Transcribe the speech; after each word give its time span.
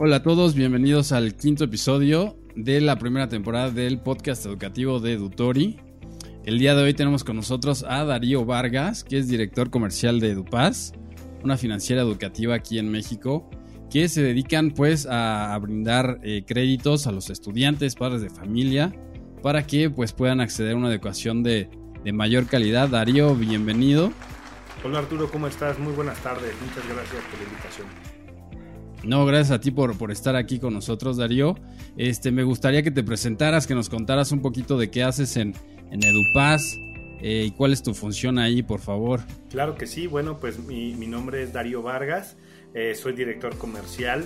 Hola 0.00 0.16
a 0.16 0.22
todos, 0.22 0.54
bienvenidos 0.54 1.10
al 1.10 1.34
quinto 1.34 1.64
episodio 1.64 2.38
de 2.54 2.80
la 2.80 3.00
primera 3.00 3.28
temporada 3.28 3.72
del 3.72 3.98
podcast 3.98 4.46
educativo 4.46 5.00
de 5.00 5.14
Edutori. 5.14 5.80
El 6.44 6.60
día 6.60 6.76
de 6.76 6.84
hoy 6.84 6.94
tenemos 6.94 7.24
con 7.24 7.34
nosotros 7.34 7.82
a 7.82 8.04
Darío 8.04 8.44
Vargas, 8.44 9.02
que 9.02 9.18
es 9.18 9.26
director 9.26 9.70
comercial 9.70 10.20
de 10.20 10.30
EduPaz, 10.30 10.92
una 11.42 11.56
financiera 11.56 12.00
educativa 12.00 12.54
aquí 12.54 12.78
en 12.78 12.92
México, 12.92 13.50
que 13.90 14.08
se 14.08 14.22
dedican 14.22 14.70
pues 14.70 15.04
a, 15.10 15.58
brindar 15.60 16.20
eh, 16.22 16.44
créditos 16.46 17.08
a 17.08 17.10
los 17.10 17.28
estudiantes, 17.28 17.96
padres 17.96 18.22
de 18.22 18.30
familia, 18.30 18.94
para 19.42 19.66
que 19.66 19.90
pues 19.90 20.12
puedan 20.12 20.40
acceder 20.40 20.74
a 20.74 20.76
una 20.76 20.92
educación 20.92 21.42
de, 21.42 21.70
de 22.04 22.12
mayor 22.12 22.46
calidad. 22.46 22.88
Darío, 22.88 23.34
bienvenido. 23.34 24.12
Hola 24.84 25.00
Arturo, 25.00 25.28
¿cómo 25.28 25.48
estás? 25.48 25.76
Muy 25.80 25.92
buenas 25.92 26.22
tardes. 26.22 26.52
Muchas 26.64 26.88
gracias 26.88 27.24
por 27.24 27.40
la 27.40 27.48
invitación. 27.48 28.17
No, 29.04 29.24
gracias 29.26 29.52
a 29.52 29.60
ti 29.60 29.70
por, 29.70 29.96
por 29.96 30.10
estar 30.10 30.36
aquí 30.36 30.58
con 30.58 30.74
nosotros, 30.74 31.16
Darío. 31.16 31.56
Este, 31.96 32.30
me 32.30 32.42
gustaría 32.42 32.82
que 32.82 32.90
te 32.90 33.02
presentaras, 33.02 33.66
que 33.66 33.74
nos 33.74 33.88
contaras 33.88 34.32
un 34.32 34.40
poquito 34.40 34.76
de 34.78 34.90
qué 34.90 35.02
haces 35.02 35.36
en, 35.36 35.54
en 35.90 36.02
EduPaz 36.02 36.62
eh, 37.20 37.44
y 37.46 37.50
cuál 37.50 37.72
es 37.72 37.82
tu 37.82 37.94
función 37.94 38.38
ahí, 38.38 38.62
por 38.62 38.80
favor. 38.80 39.20
Claro 39.50 39.76
que 39.76 39.86
sí. 39.86 40.06
Bueno, 40.06 40.38
pues 40.38 40.58
mi, 40.58 40.94
mi 40.94 41.06
nombre 41.06 41.42
es 41.42 41.52
Darío 41.52 41.82
Vargas. 41.82 42.36
Eh, 42.74 42.94
soy 42.94 43.12
director 43.12 43.56
comercial. 43.56 44.24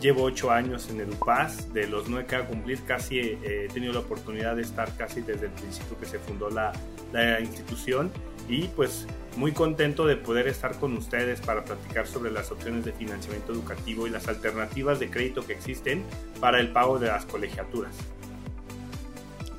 Llevo 0.00 0.24
ocho 0.24 0.50
años 0.50 0.88
en 0.90 1.00
EduPaz. 1.00 1.72
De 1.72 1.86
los 1.86 2.08
nueve 2.08 2.26
que 2.28 2.36
a 2.36 2.46
cumplir, 2.46 2.80
casi 2.82 3.18
eh, 3.18 3.38
he 3.64 3.68
tenido 3.72 3.92
la 3.92 4.00
oportunidad 4.00 4.56
de 4.56 4.62
estar 4.62 4.94
casi 4.96 5.20
desde 5.20 5.46
el 5.46 5.52
principio 5.52 5.98
que 5.98 6.06
se 6.06 6.18
fundó 6.18 6.50
la, 6.50 6.72
la 7.12 7.40
institución. 7.40 8.10
Y 8.48 8.64
pues 8.68 9.06
muy 9.36 9.52
contento 9.52 10.06
de 10.06 10.16
poder 10.16 10.48
estar 10.48 10.78
con 10.78 10.96
ustedes 10.96 11.40
para 11.40 11.64
platicar 11.64 12.06
sobre 12.06 12.30
las 12.30 12.50
opciones 12.52 12.84
de 12.84 12.92
financiamiento 12.92 13.52
educativo 13.52 14.06
y 14.06 14.10
las 14.10 14.28
alternativas 14.28 15.00
de 15.00 15.08
crédito 15.08 15.46
que 15.46 15.54
existen 15.54 16.02
para 16.40 16.60
el 16.60 16.68
pago 16.68 16.98
de 16.98 17.06
las 17.06 17.24
colegiaturas. 17.24 17.94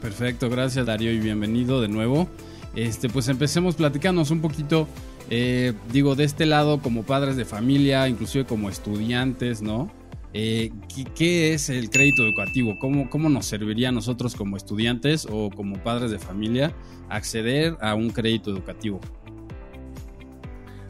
Perfecto, 0.02 0.52
gracias 0.52 0.86
Darío 0.86 1.12
y 1.12 1.18
bienvenido 1.18 1.82
de 1.82 1.88
nuevo. 1.88 2.30
Este, 2.76 3.10
pues 3.10 3.30
empecemos 3.30 3.76
platicándonos 3.76 4.32
un 4.32 4.42
poquito, 4.42 4.88
eh, 5.30 5.74
digo, 5.92 6.16
de 6.16 6.26
este 6.26 6.46
lado 6.46 6.82
como 6.82 7.04
padres 7.04 7.38
de 7.38 7.46
familia, 7.46 8.08
inclusive 8.10 8.46
como 8.46 8.70
estudiantes, 8.70 9.62
¿no? 9.62 9.90
Eh, 10.34 10.74
¿qué, 11.16 11.54
es 11.54 11.70
el 11.70 11.90
crédito 11.90 12.24
educativo? 12.24 12.76
¿Cómo, 12.82 13.10
¿Cómo 13.10 13.30
nos 13.30 13.46
serviría 13.46 13.90
a 13.90 13.92
nosotros 13.94 14.36
como 14.36 14.58
estudiantes 14.58 15.26
o 15.32 15.50
como 15.50 15.82
padres 15.82 16.12
de 16.12 16.20
familia 16.20 16.74
acceder 17.08 17.78
a 17.80 17.96
un 17.96 18.10
crédito 18.10 18.52
educativo? 18.52 19.00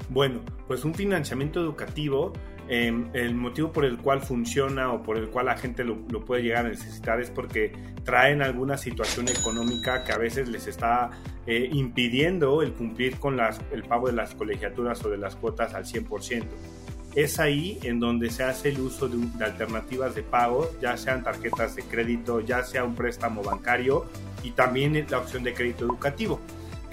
Bueno, 0.10 0.42
pues 0.68 0.84
un 0.84 0.96
financiamiento 0.96 1.62
educativo, 1.62 2.34
em, 2.68 3.10
el 3.14 3.36
motivo 3.36 3.72
por 3.72 3.86
el 3.86 3.98
cual 3.98 4.22
funciona 4.22 4.92
o 4.92 5.04
por 5.04 5.18
el 5.18 5.30
cual 5.30 5.48
la 5.48 5.58
gente 5.58 5.84
lo, 5.84 5.98
puede 6.26 6.44
llegar 6.44 6.66
a 6.66 6.70
necesitar 6.70 7.20
es 7.22 7.30
porque 7.30 7.72
traen 8.04 8.42
alguna 8.42 8.78
situación 8.78 9.28
económica 9.28 10.04
que 10.04 10.12
a 10.12 10.18
veces 10.18 10.50
les 10.50 10.68
está 10.68 11.12
eh, 11.48 11.70
impidiendo 11.72 12.62
el 12.62 12.74
cumplir 12.74 13.20
con 13.20 13.38
las, 13.38 13.60
el 13.72 13.84
pago 13.84 14.08
de 14.08 14.14
las 14.14 14.36
colegiaturas 14.36 15.04
o 15.06 15.10
de 15.10 15.18
las 15.18 15.36
cuotas 15.36 15.74
al 15.74 15.86
100%. 15.86 16.44
Es 17.16 17.40
ahí 17.40 17.80
en 17.84 18.00
donde 18.00 18.30
se 18.30 18.44
hace 18.44 18.70
el 18.70 18.80
uso 18.80 19.08
de, 19.08 19.18
de 19.38 19.46
alternativas 19.46 20.16
de 20.16 20.24
pago, 20.24 20.70
ya 20.82 20.98
sean 20.98 21.24
tarjetas 21.24 21.76
de 21.76 21.84
crédito, 21.84 22.42
ya 22.42 22.64
sea 22.64 22.84
un 22.84 22.96
préstamo 22.96 23.42
bancario 23.42 24.06
y 24.44 24.52
también 24.52 25.06
la 25.10 25.20
opción 25.20 25.44
de 25.44 25.54
crédito 25.54 25.86
educativo 25.86 26.42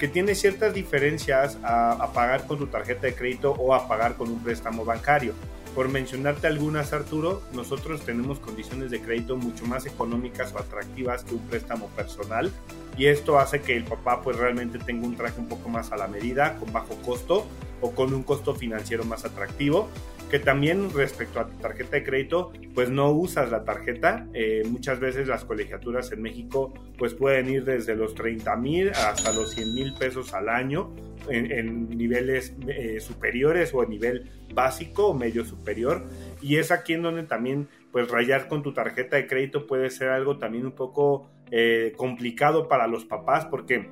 que 0.03 0.09
tiene 0.09 0.35
ciertas 0.35 0.73
diferencias 0.73 1.57
a, 1.63 2.11
pagar 2.13 2.45
con 2.45 2.57
tu 2.57 2.67
tarjeta 2.67 3.07
de 3.07 3.15
crédito 3.15 3.53
o 3.53 3.73
a 3.73 3.87
pagar 3.87 4.15
con 4.15 4.29
un 4.29 4.43
préstamo 4.43 4.83
bancario. 4.83 5.33
Por 5.75 5.89
mencionarte 5.89 6.45
algunas, 6.45 6.93
Arturo, 6.93 7.41
nosotros 7.51 8.01
tenemos 8.01 8.39
condiciones 8.39 8.91
de 8.91 9.01
crédito 9.01 9.35
mucho 9.37 9.65
más 9.65 9.87
económicas 9.87 10.53
o 10.53 10.59
atractivas 10.59 11.23
que 11.23 11.33
un 11.33 11.41
préstamo 11.47 11.87
personal 11.89 12.51
y 12.95 13.07
esto 13.07 13.39
hace 13.39 13.61
que 13.61 13.75
el 13.75 13.83
papá 13.83 14.21
pues 14.21 14.37
realmente 14.37 14.77
tenga 14.77 15.07
un 15.07 15.15
traje 15.15 15.39
un 15.39 15.49
poco 15.49 15.69
más 15.69 15.91
a 15.91 15.97
la 15.97 16.07
medida, 16.07 16.57
con 16.59 16.71
bajo 16.71 16.95
costo 17.03 17.47
o 17.83 17.91
con 17.91 18.13
un 18.13 18.23
costo 18.23 18.55
financiero 18.55 19.03
más 19.03 19.25
atractivo 19.25 19.89
que 20.33 20.39
también 20.39 20.89
respecto 20.91 21.39
a 21.39 21.47
tu 21.47 21.55
tarjeta 21.57 21.97
de 21.97 22.03
crédito, 22.03 22.51
pues 22.73 22.89
no 22.89 23.11
usas 23.11 23.51
la 23.51 23.63
tarjeta. 23.63 24.25
Eh, 24.33 24.63
muchas 24.67 24.99
veces 24.99 25.27
las 25.27 25.45
colegiaturas 25.45 26.11
en 26.11 26.23
México 26.23 26.73
pues 26.97 27.13
pueden 27.13 27.49
ir 27.49 27.65
desde 27.65 27.95
los 27.95 28.15
30 28.15 28.55
mil 28.55 28.89
hasta 28.89 29.31
los 29.31 29.51
100 29.51 29.75
mil 29.75 29.93
pesos 29.93 30.33
al 30.33 30.49
año 30.49 30.89
en, 31.29 31.87
niveles 31.87 32.55
eh, 32.67 32.99
superiores 32.99 33.75
o 33.75 33.83
a 33.83 33.85
nivel 33.85 34.27
básico 34.55 35.09
o 35.09 35.13
medio 35.13 35.45
superior. 35.45 36.03
Y 36.41 36.55
es 36.57 36.71
aquí 36.71 36.93
en 36.93 37.03
donde 37.03 37.21
también 37.23 37.67
pues 37.91 38.09
rayar 38.09 38.47
con 38.47 38.63
tu 38.63 38.73
tarjeta 38.73 39.17
de 39.17 39.27
crédito 39.27 39.67
puede 39.67 39.91
ser 39.91 40.09
algo 40.09 40.39
también 40.39 40.65
un 40.65 40.71
poco 40.71 41.29
eh, 41.51 41.93
complicado 41.95 42.67
para 42.67 42.87
los 42.87 43.05
papás 43.05 43.45
porque 43.45 43.87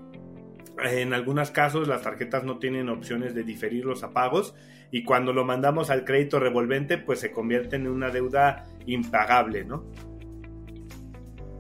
en 0.84 1.14
algunos 1.14 1.52
casos 1.52 1.88
las 1.88 2.02
tarjetas 2.02 2.44
no 2.44 2.58
tienen 2.60 2.90
opciones 2.90 3.36
de 3.36 3.44
diferir 3.44 3.86
los 3.86 4.04
apagos 4.04 4.54
y 4.92 5.04
cuando 5.04 5.34
lo 5.34 5.46
mandamos 5.46 5.90
al 5.90 6.04
crédito 6.06 6.40
revolvente 6.40 6.98
pues 6.98 7.20
se 7.20 7.32
convierte 7.32 7.76
en 7.78 7.88
una 7.88 8.10
deuda 8.10 8.66
impagable, 8.86 9.64
¿no? 9.64 9.86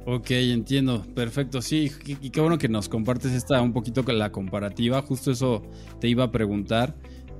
Ok, 0.05 0.31
entiendo, 0.31 1.05
perfecto, 1.13 1.61
sí, 1.61 1.91
y 2.05 2.31
qué 2.31 2.41
bueno 2.41 2.57
que 2.57 2.67
nos 2.67 2.89
compartes 2.89 3.33
esta 3.33 3.61
un 3.61 3.71
poquito 3.71 4.03
con 4.03 4.17
la 4.17 4.31
comparativa, 4.31 4.99
justo 5.03 5.29
eso 5.29 5.61
te 5.99 6.07
iba 6.07 6.23
a 6.23 6.31
preguntar. 6.31 6.95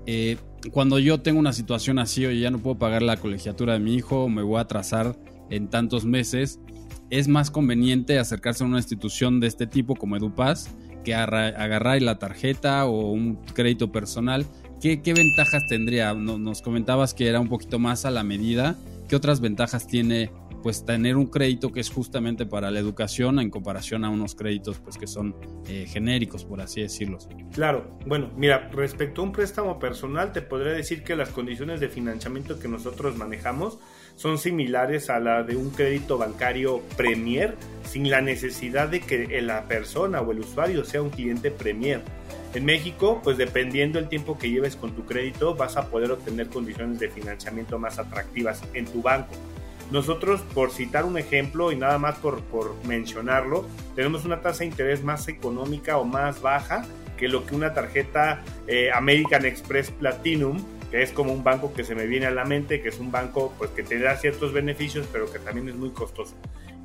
Eh, 0.06 0.38
cuando 0.72 1.00
yo 1.00 1.22
tengo 1.22 1.40
una 1.40 1.54
situación 1.54 1.98
así, 1.98 2.24
o 2.24 2.32
ya 2.32 2.52
no 2.52 2.60
puedo 2.60 2.78
pagar 2.78 3.02
la 3.02 3.18
colegiatura 3.18 3.74
de 3.74 3.80
mi 3.80 3.96
hijo, 3.96 4.30
me 4.30 4.44
voy 4.44 4.58
a 4.58 4.62
atrasar 4.62 5.18
en 5.50 5.70
tantos 5.70 6.06
meses, 6.06 6.60
es 7.10 7.28
más 7.28 7.50
conveniente 7.50 8.20
acercarse 8.20 8.64
a 8.64 8.68
una 8.68 8.78
institución 8.78 9.40
de 9.40 9.48
este 9.48 9.66
tipo 9.66 9.96
como 9.96 10.16
EduPaz 10.16 10.70
que 11.04 11.14
agarrar 11.14 12.02
la 12.02 12.20
tarjeta 12.20 12.86
o 12.86 13.12
un 13.12 13.36
crédito 13.54 13.92
personal. 13.92 14.46
¿Qué, 14.82 15.00
ventajas 15.14 15.64
tendría? 15.70 16.14
Nos 16.14 16.62
comentabas 16.62 17.14
que 17.14 17.28
era 17.28 17.40
un 17.40 17.50
poquito 17.50 17.78
más 17.78 18.06
a 18.06 18.12
la 18.12 18.24
medida. 18.24 18.76
¿Qué 19.08 19.16
otras 19.16 19.40
ventajas 19.42 19.88
tiene 19.88 20.32
pues 20.62 20.86
tener 20.86 21.18
un 21.18 21.26
crédito 21.26 21.72
que 21.72 21.80
es 21.80 21.90
justamente 21.90 22.46
para 22.46 22.72
la 22.72 22.80
educación 22.80 23.40
en 23.40 23.50
comparación 23.50 24.06
a 24.06 24.10
unos 24.10 24.36
créditos 24.36 24.80
pues 24.80 24.98
que 24.98 25.08
son 25.08 25.36
eh, 25.68 25.86
genéricos 25.88 26.46
por 26.46 26.62
así 26.62 26.82
decirlo. 26.82 27.18
Claro, 27.52 27.90
bueno, 28.06 28.32
mira, 28.36 28.70
respecto 28.72 29.22
a 29.22 29.26
un 29.26 29.32
préstamo 29.32 29.80
personal 29.80 30.32
te 30.32 30.42
podría 30.42 30.74
decir 30.74 31.04
que 31.04 31.16
las 31.16 31.30
condiciones 31.30 31.80
de 31.80 31.90
financiamiento 31.90 32.60
que 32.60 32.68
nosotros 32.68 33.18
manejamos 33.18 33.80
son 34.22 34.38
similares 34.38 35.10
a 35.10 35.20
la 35.20 35.42
de 35.42 35.56
un 35.56 35.72
crédito 35.72 36.20
bancario 36.20 36.84
Premier 36.96 37.56
sin 37.84 38.08
la 38.12 38.22
necesidad 38.22 38.88
de 38.88 39.00
que 39.00 39.42
la 39.42 39.64
persona 39.64 40.22
o 40.22 40.32
el 40.32 40.42
usuario 40.42 40.86
sea 40.86 41.02
un 41.02 41.10
cliente 41.10 41.50
Premier. 41.50 42.02
En 42.54 42.64
México, 42.64 43.20
pues 43.24 43.38
dependiendo 43.38 43.98
el 43.98 44.10
tiempo 44.10 44.38
que 44.38 44.52
lleves 44.52 44.76
con 44.76 44.92
tu 44.92 45.06
crédito, 45.06 45.56
vas 45.56 45.76
a 45.76 45.88
poder 45.88 46.12
obtener 46.12 46.50
condiciones 46.50 47.00
de 47.00 47.10
financiamiento 47.10 47.80
más 47.80 47.98
atractivas 47.98 48.62
en 48.76 48.86
tu 48.86 49.02
banco. 49.02 49.34
Nosotros, 49.90 50.42
por 50.54 50.70
citar 50.70 51.04
un 51.04 51.18
ejemplo 51.18 51.72
y 51.72 51.76
nada 51.76 51.98
más 51.98 52.20
por, 52.20 52.44
mencionarlo, 52.86 53.66
tenemos 53.96 54.24
una 54.24 54.42
tasa 54.42 54.60
de 54.60 54.68
interés 54.68 55.04
más 55.04 55.28
económica 55.30 55.98
o 55.98 56.06
más 56.06 56.42
baja 56.42 56.86
que 57.18 57.28
lo 57.28 57.46
que 57.46 57.56
una 57.56 57.74
tarjeta 57.74 58.44
eh, 58.68 58.92
American 58.94 59.46
Express 59.46 59.90
Platinum 59.90 60.64
que 60.92 61.02
es 61.02 61.14
como 61.14 61.32
un 61.32 61.44
banco 61.44 61.74
que 61.74 61.86
se 61.86 61.96
me 61.96 62.06
viene 62.06 62.26
a 62.26 62.32
la 62.32 62.44
mente, 62.44 62.82
que 62.82 62.90
es 62.90 63.00
un 63.00 63.12
banco 63.12 63.54
pues 63.58 63.72
que 63.72 63.82
te 63.82 63.98
da 63.98 64.18
ciertos 64.18 64.52
beneficios, 64.52 65.08
pero 65.12 65.32
que 65.32 65.40
también 65.40 65.70
es 65.70 65.76
muy 65.76 65.92
costoso. 65.92 66.36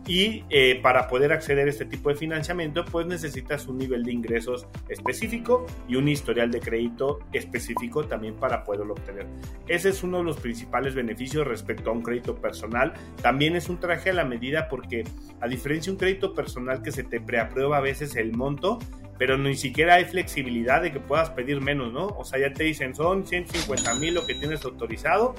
Y 0.07 0.45
eh, 0.51 0.79
para 0.83 1.09
poder 1.09 1.33
acceder 1.33 1.67
a 1.67 1.71
este 1.71 1.85
tipo 1.85 2.11
de 2.11 2.15
financiamiento, 2.15 2.85
pues 2.85 3.07
necesitas 3.07 3.67
un 3.67 3.79
nivel 3.79 4.05
de 4.05 4.13
ingresos 4.13 4.67
específico 4.89 5.67
y 5.89 5.97
un 5.97 6.09
historial 6.09 6.53
de 6.53 6.61
crédito 6.61 7.19
específico 7.33 8.05
también 8.05 8.35
para 8.35 8.63
poderlo 8.63 8.95
obtener. 8.95 9.27
Ese 9.67 9.89
es 9.89 10.05
uno 10.05 10.19
de 10.19 10.25
los 10.25 10.37
principales 10.37 10.95
beneficios 10.95 11.47
respecto 11.47 11.91
a 11.91 11.93
un 11.93 12.03
crédito 12.03 12.37
personal. 12.37 12.93
También 13.21 13.57
es 13.57 13.69
un 13.69 13.81
traje 13.81 14.11
a 14.11 14.15
la 14.15 14.25
medida 14.25 14.69
porque 14.69 15.03
a 15.41 15.49
diferencia 15.49 15.91
de 15.91 15.95
un 15.95 15.99
crédito 15.99 16.35
personal 16.35 16.83
que 16.83 16.93
se 16.93 17.03
te 17.03 17.21
preaprueba 17.21 17.79
a 17.79 17.81
veces 17.81 18.15
el 18.15 18.33
monto, 18.33 18.79
pero 19.19 19.37
ni 19.39 19.57
siquiera 19.57 19.95
hay 19.95 20.05
flexibilidad 20.05 20.83
de 20.83 20.93
que 20.93 21.01
puedas 21.01 21.31
pedir 21.31 21.61
menos, 21.61 21.93
¿no? 21.93 22.07
O 22.07 22.25
sea, 22.25 22.39
ya 22.39 22.53
te 22.53 22.63
dicen 22.63 22.95
son 22.95 23.27
150 23.27 23.95
mil 23.95 24.15
lo 24.15 24.27
que 24.27 24.35
tienes 24.35 24.65
autorizado 24.65 25.35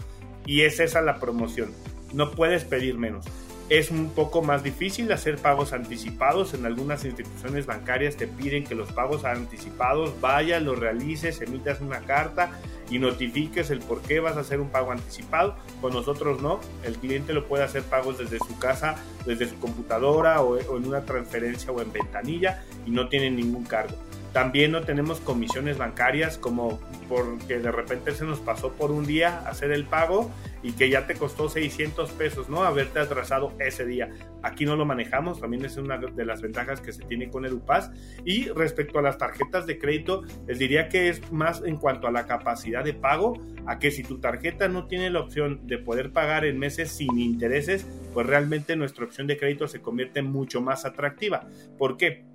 y 0.46 0.62
es 0.62 0.80
esa 0.82 1.02
la 1.02 1.20
promoción. 1.20 1.72
No 2.14 2.32
puedes 2.32 2.66
pedir 2.66 2.98
menos. 2.98 3.26
Es 3.70 3.92
un 3.92 4.12
poco 4.12 4.42
más 4.42 4.64
difícil 4.64 5.12
hacer 5.12 5.38
pagos 5.38 5.74
anticipados. 5.74 6.54
En 6.54 6.66
algunas 6.66 7.04
instituciones 7.04 7.66
bancarias 7.66 8.16
te 8.16 8.26
piden 8.26 8.64
que 8.64 8.76
los 8.76 8.94
pagos 8.94 9.26
anticipados 9.26 10.22
vayas, 10.22 10.64
los 10.64 10.80
realices, 10.80 11.42
emitas 11.42 11.82
una 11.82 12.00
carta 12.00 12.52
y 12.90 12.98
notifiques 13.00 13.70
el 13.70 13.80
por 13.80 14.02
qué 14.02 14.22
vas 14.22 14.38
a 14.38 14.40
hacer 14.40 14.62
un 14.62 14.70
pago 14.70 14.94
anticipado. 14.94 15.56
Con 15.82 15.94
nosotros 15.94 16.42
no. 16.42 16.62
El 16.86 16.96
cliente 16.96 17.34
lo 17.34 17.46
puede 17.46 17.66
hacer 17.66 17.84
pagos 17.84 18.18
desde 18.18 18.40
su 18.40 18.58
casa, 18.58 18.96
desde 19.26 19.50
su 19.50 19.60
computadora 19.60 20.42
o, 20.42 20.58
en 20.58 20.88
una 20.88 21.02
transferencia 21.02 21.70
o 21.74 21.82
en 21.82 21.92
ventanilla 21.92 22.64
y 22.86 22.92
no 22.92 23.10
tiene 23.10 23.30
ningún 23.32 23.66
cargo. 23.66 23.98
También 24.32 24.72
no 24.72 24.84
tenemos 24.84 25.20
comisiones 25.20 25.78
bancarias 25.78 26.38
como 26.38 26.80
porque 27.08 27.60
de 27.60 27.72
repente 27.72 28.12
se 28.12 28.26
nos 28.26 28.40
pasó 28.40 28.74
por 28.74 28.92
un 28.92 29.06
día 29.06 29.40
hacer 29.48 29.72
el 29.72 29.86
pago 29.86 30.32
y 30.64 30.72
que 30.74 30.90
ya 30.90 31.08
te 31.08 31.16
costó 31.16 31.50
600 31.50 32.12
pesos, 32.12 32.50
¿no? 32.50 32.64
Haberte 32.64 33.00
atrasado 33.00 33.54
ese 33.60 33.86
día. 33.86 34.10
Aquí 34.44 34.66
no 34.66 34.76
lo 34.76 34.86
manejamos, 34.86 35.40
también 35.40 35.66
es 35.66 35.78
una 35.78 35.98
de 35.98 36.26
las 36.26 36.42
ventajas 36.42 36.82
que 36.82 36.92
se 36.92 37.04
tiene 37.04 37.30
con 37.30 37.46
EduPaz. 37.46 37.92
Y 38.26 38.50
respecto 38.50 39.00
a 39.00 39.02
las 39.02 39.18
tarjetas 39.18 39.66
de 39.66 39.78
crédito, 39.78 40.24
les 40.48 40.60
diría 40.60 40.90
que 40.90 41.10
es 41.10 41.32
más 41.32 41.62
en 41.64 41.78
cuanto 41.78 42.08
a 42.08 42.12
la 42.12 42.26
capacidad 42.26 42.84
de 42.84 42.94
pago, 42.94 43.34
a 43.66 43.80
que 43.80 43.92
si 43.92 44.04
tu 44.04 44.20
tarjeta 44.20 44.68
no 44.68 44.88
tiene 44.88 45.10
la 45.10 45.20
opción 45.20 45.68
de 45.68 45.78
poder 45.78 46.12
pagar 46.12 46.46
en 46.46 46.60
meses 46.60 46.92
sin 46.92 47.18
intereses, 47.20 47.86
pues 48.14 48.26
realmente 48.26 48.76
nuestra 48.76 49.06
opción 49.06 49.28
de 49.28 49.38
crédito 49.38 49.68
se 49.68 49.82
convierte 49.82 50.22
mucho 50.22 50.62
más 50.62 50.86
atractiva. 50.86 51.48
¿Por 51.78 51.98
qué? 51.98 52.26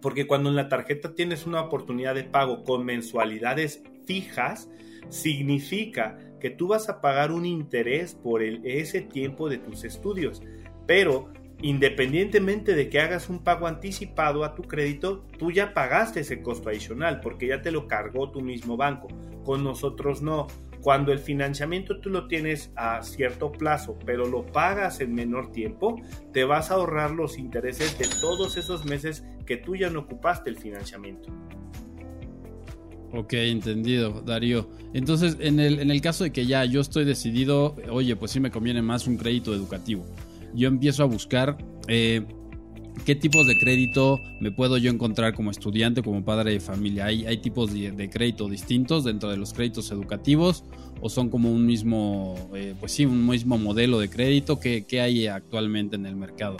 Porque 0.00 0.26
cuando 0.26 0.50
en 0.50 0.56
la 0.56 0.68
tarjeta 0.68 1.14
tienes 1.14 1.46
una 1.46 1.60
oportunidad 1.60 2.14
de 2.16 2.24
pago 2.24 2.64
con 2.64 2.84
mensualidades 2.84 3.84
fijas, 4.06 4.68
significa 5.08 6.18
que 6.40 6.50
tú 6.50 6.68
vas 6.68 6.88
a 6.88 7.00
pagar 7.00 7.30
un 7.30 7.46
interés 7.46 8.14
por 8.14 8.42
ese 8.42 9.00
tiempo 9.00 9.48
de 9.48 9.58
tus 9.58 9.84
estudios. 9.84 10.42
Pero 10.86 11.32
independientemente 11.62 12.74
de 12.74 12.88
que 12.88 13.00
hagas 13.00 13.28
un 13.28 13.44
pago 13.44 13.68
anticipado 13.68 14.44
a 14.44 14.54
tu 14.54 14.62
crédito, 14.62 15.24
tú 15.38 15.52
ya 15.52 15.72
pagaste 15.72 16.20
ese 16.20 16.42
costo 16.42 16.68
adicional 16.68 17.20
porque 17.20 17.46
ya 17.46 17.62
te 17.62 17.70
lo 17.70 17.86
cargó 17.86 18.30
tu 18.30 18.40
mismo 18.40 18.76
banco. 18.76 19.08
Con 19.44 19.62
nosotros 19.62 20.22
no. 20.22 20.48
Cuando 20.80 21.12
el 21.12 21.20
financiamiento 21.20 22.00
tú 22.00 22.10
lo 22.10 22.26
tienes 22.26 22.72
a 22.74 23.02
cierto 23.02 23.52
plazo, 23.52 23.96
pero 24.04 24.26
lo 24.26 24.44
pagas 24.44 25.00
en 25.00 25.14
menor 25.14 25.52
tiempo, 25.52 25.94
te 26.32 26.42
vas 26.42 26.72
a 26.72 26.74
ahorrar 26.74 27.12
los 27.12 27.38
intereses 27.38 27.96
de 27.98 28.08
todos 28.20 28.56
esos 28.56 28.84
meses 28.84 29.24
que 29.46 29.56
tú 29.56 29.76
ya 29.76 29.90
no 29.90 30.00
ocupaste 30.00 30.50
el 30.50 30.58
financiamiento. 30.58 31.32
Ok, 33.12 33.34
entendido, 33.34 34.22
Darío. 34.22 34.68
Entonces, 34.94 35.36
en 35.40 35.60
el, 35.60 35.80
en 35.80 35.90
el 35.90 36.00
caso 36.00 36.24
de 36.24 36.32
que 36.32 36.46
ya 36.46 36.64
yo 36.64 36.80
estoy 36.80 37.04
decidido, 37.04 37.76
oye, 37.90 38.16
pues 38.16 38.30
sí 38.30 38.40
me 38.40 38.50
conviene 38.50 38.80
más 38.82 39.06
un 39.06 39.16
crédito 39.16 39.54
educativo. 39.54 40.06
Yo 40.54 40.68
empiezo 40.68 41.02
a 41.02 41.06
buscar 41.06 41.58
eh, 41.88 42.24
¿Qué 43.04 43.16
tipos 43.16 43.48
de 43.48 43.58
crédito 43.58 44.20
me 44.38 44.52
puedo 44.52 44.76
yo 44.76 44.88
encontrar 44.88 45.34
como 45.34 45.50
estudiante, 45.50 46.02
como 46.02 46.24
padre 46.24 46.52
de 46.52 46.60
familia? 46.60 47.06
¿Hay, 47.06 47.26
hay 47.26 47.38
tipos 47.38 47.72
de, 47.72 48.08
crédito 48.08 48.48
distintos 48.48 49.02
dentro 49.02 49.28
de 49.28 49.36
los 49.36 49.52
créditos 49.52 49.90
educativos 49.90 50.62
o 51.00 51.08
son 51.08 51.28
como 51.28 51.50
un 51.50 51.66
mismo, 51.66 52.36
eh, 52.54 52.74
pues 52.78 52.92
sí, 52.92 53.04
un 53.04 53.26
mismo 53.26 53.58
modelo 53.58 53.98
de 53.98 54.08
crédito? 54.08 54.60
¿Qué, 54.60 54.84
¿Qué 54.86 55.00
hay 55.00 55.26
actualmente 55.26 55.96
en 55.96 56.06
el 56.06 56.14
mercado? 56.14 56.58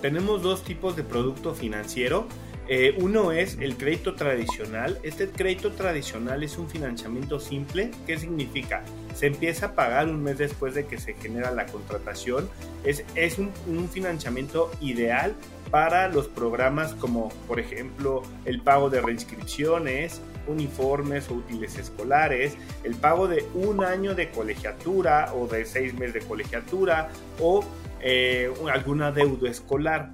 Tenemos 0.00 0.42
dos 0.42 0.64
tipos 0.64 0.96
de 0.96 1.04
producto 1.04 1.54
financiero. 1.54 2.26
Eh, 2.68 2.94
uno 2.98 3.32
es 3.32 3.58
el 3.60 3.76
crédito 3.76 4.14
tradicional. 4.14 4.98
Este 5.02 5.28
crédito 5.28 5.72
tradicional 5.72 6.42
es 6.42 6.56
un 6.58 6.68
financiamiento 6.68 7.40
simple. 7.40 7.90
¿Qué 8.06 8.18
significa? 8.18 8.82
Se 9.14 9.26
empieza 9.26 9.66
a 9.66 9.74
pagar 9.74 10.08
un 10.08 10.22
mes 10.22 10.38
después 10.38 10.74
de 10.74 10.86
que 10.86 10.98
se 10.98 11.14
genera 11.14 11.50
la 11.50 11.66
contratación. 11.66 12.48
Es, 12.84 13.04
es 13.14 13.38
un, 13.38 13.50
un 13.66 13.88
financiamiento 13.88 14.70
ideal 14.80 15.34
para 15.70 16.08
los 16.08 16.28
programas 16.28 16.94
como 16.94 17.30
por 17.48 17.58
ejemplo 17.58 18.22
el 18.44 18.60
pago 18.60 18.90
de 18.90 19.00
reinscripciones, 19.00 20.20
uniformes 20.46 21.30
o 21.30 21.34
útiles 21.34 21.78
escolares, 21.78 22.56
el 22.84 22.94
pago 22.94 23.26
de 23.26 23.46
un 23.54 23.82
año 23.82 24.14
de 24.14 24.30
colegiatura 24.30 25.32
o 25.34 25.46
de 25.46 25.64
seis 25.64 25.94
meses 25.94 26.14
de 26.14 26.20
colegiatura 26.20 27.08
o 27.40 27.64
eh, 28.00 28.52
alguna 28.72 29.12
deuda 29.12 29.50
escolar. 29.50 30.10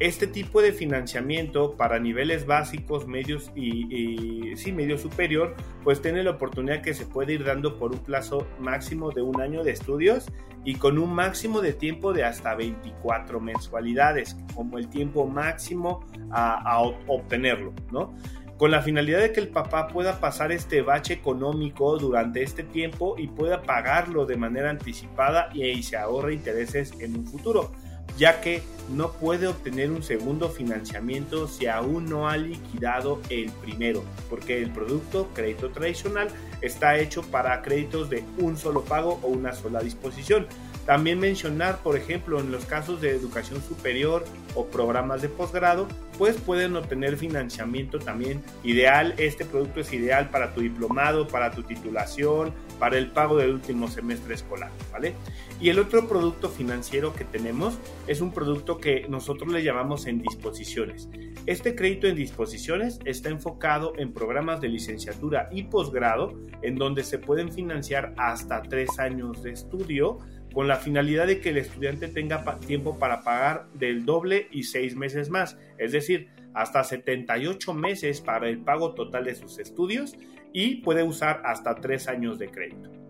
Este 0.00 0.26
tipo 0.26 0.62
de 0.62 0.72
financiamiento 0.72 1.76
para 1.76 1.98
niveles 1.98 2.46
básicos, 2.46 3.06
medios 3.06 3.52
y, 3.54 4.52
sí, 4.56 4.72
medio 4.72 4.98
superior, 4.98 5.54
pues 5.84 6.00
tiene 6.00 6.22
la 6.22 6.32
oportunidad 6.32 6.82
que 6.82 6.94
se 6.94 7.06
puede 7.06 7.34
ir 7.34 7.44
dando 7.44 7.78
por 7.78 7.92
un 7.92 7.98
plazo 7.98 8.46
máximo 8.58 9.10
de 9.10 9.22
un 9.22 9.40
año 9.40 9.62
de 9.62 9.72
estudios 9.72 10.26
y 10.64 10.76
con 10.76 10.98
un 10.98 11.12
máximo 11.12 11.60
de 11.60 11.72
tiempo 11.72 12.12
de 12.12 12.24
hasta 12.24 12.54
24 12.54 13.40
mensualidades, 13.40 14.36
como 14.54 14.78
el 14.78 14.88
tiempo 14.88 15.26
máximo 15.26 16.04
a, 16.30 16.80
obtenerlo, 17.06 17.72
¿no? 17.90 18.14
con 18.56 18.70
la 18.70 18.80
finalidad 18.80 19.20
de 19.20 19.32
que 19.32 19.40
el 19.40 19.48
papá 19.48 19.88
pueda 19.88 20.20
pasar 20.20 20.52
este 20.52 20.82
bache 20.82 21.14
económico 21.14 21.98
durante 21.98 22.44
este 22.44 22.62
tiempo 22.62 23.16
y 23.18 23.26
pueda 23.26 23.62
pagarlo 23.62 24.24
de 24.24 24.36
manera 24.36 24.70
anticipada 24.70 25.48
y, 25.52 25.82
se 25.82 25.96
ahorre 25.96 26.34
intereses 26.34 26.92
en 27.00 27.16
un 27.16 27.26
futuro 27.26 27.72
ya 28.18 28.40
que 28.40 28.62
no 28.90 29.12
puede 29.12 29.46
obtener 29.46 29.90
un 29.90 30.02
segundo 30.02 30.50
financiamiento 30.50 31.48
si 31.48 31.66
aún 31.66 32.06
no 32.06 32.28
ha 32.28 32.36
liquidado 32.36 33.20
el 33.30 33.50
primero, 33.50 34.04
porque 34.28 34.62
el 34.62 34.70
producto 34.70 35.30
crédito 35.34 35.70
tradicional 35.70 36.28
está 36.60 36.98
hecho 36.98 37.22
para 37.22 37.62
créditos 37.62 38.10
de 38.10 38.24
un 38.38 38.56
solo 38.56 38.82
pago 38.82 39.20
o 39.22 39.28
una 39.28 39.52
sola 39.52 39.80
disposición. 39.80 40.46
También 40.86 41.20
mencionar, 41.20 41.78
por 41.78 41.96
ejemplo, 41.96 42.40
en 42.40 42.50
los 42.50 42.64
casos 42.64 43.00
de 43.00 43.10
educación 43.10 43.62
superior 43.62 44.24
o 44.56 44.66
programas 44.66 45.22
de 45.22 45.28
posgrado, 45.28 45.86
pues 46.18 46.36
pueden 46.36 46.74
obtener 46.74 47.16
financiamiento 47.16 48.00
también 48.00 48.42
ideal. 48.64 49.14
Este 49.16 49.44
producto 49.44 49.80
es 49.80 49.92
ideal 49.92 50.30
para 50.30 50.54
tu 50.54 50.60
diplomado, 50.60 51.28
para 51.28 51.52
tu 51.52 51.62
titulación, 51.62 52.52
para 52.80 52.98
el 52.98 53.12
pago 53.12 53.36
del 53.36 53.52
último 53.52 53.86
semestre 53.86 54.34
escolar, 54.34 54.72
¿vale? 54.90 55.14
Y 55.62 55.68
el 55.68 55.78
otro 55.78 56.08
producto 56.08 56.48
financiero 56.48 57.14
que 57.14 57.24
tenemos 57.24 57.78
es 58.08 58.20
un 58.20 58.32
producto 58.32 58.78
que 58.78 59.06
nosotros 59.08 59.52
le 59.52 59.62
llamamos 59.62 60.08
en 60.08 60.20
disposiciones. 60.20 61.08
Este 61.46 61.76
crédito 61.76 62.08
en 62.08 62.16
disposiciones 62.16 62.98
está 63.04 63.28
enfocado 63.28 63.92
en 63.96 64.12
programas 64.12 64.60
de 64.60 64.68
licenciatura 64.68 65.48
y 65.52 65.62
posgrado, 65.62 66.36
en 66.62 66.74
donde 66.74 67.04
se 67.04 67.20
pueden 67.20 67.52
financiar 67.52 68.12
hasta 68.16 68.62
tres 68.62 68.98
años 68.98 69.44
de 69.44 69.52
estudio 69.52 70.18
con 70.52 70.66
la 70.66 70.78
finalidad 70.78 71.28
de 71.28 71.40
que 71.40 71.50
el 71.50 71.58
estudiante 71.58 72.08
tenga 72.08 72.44
tiempo 72.58 72.98
para 72.98 73.22
pagar 73.22 73.68
del 73.74 74.04
doble 74.04 74.48
y 74.50 74.64
seis 74.64 74.96
meses 74.96 75.30
más, 75.30 75.56
es 75.78 75.92
decir, 75.92 76.28
hasta 76.54 76.82
78 76.82 77.72
meses 77.72 78.20
para 78.20 78.48
el 78.48 78.58
pago 78.58 78.94
total 78.94 79.26
de 79.26 79.36
sus 79.36 79.60
estudios 79.60 80.16
y 80.52 80.82
puede 80.82 81.04
usar 81.04 81.40
hasta 81.44 81.76
tres 81.76 82.08
años 82.08 82.40
de 82.40 82.48
crédito. 82.48 83.01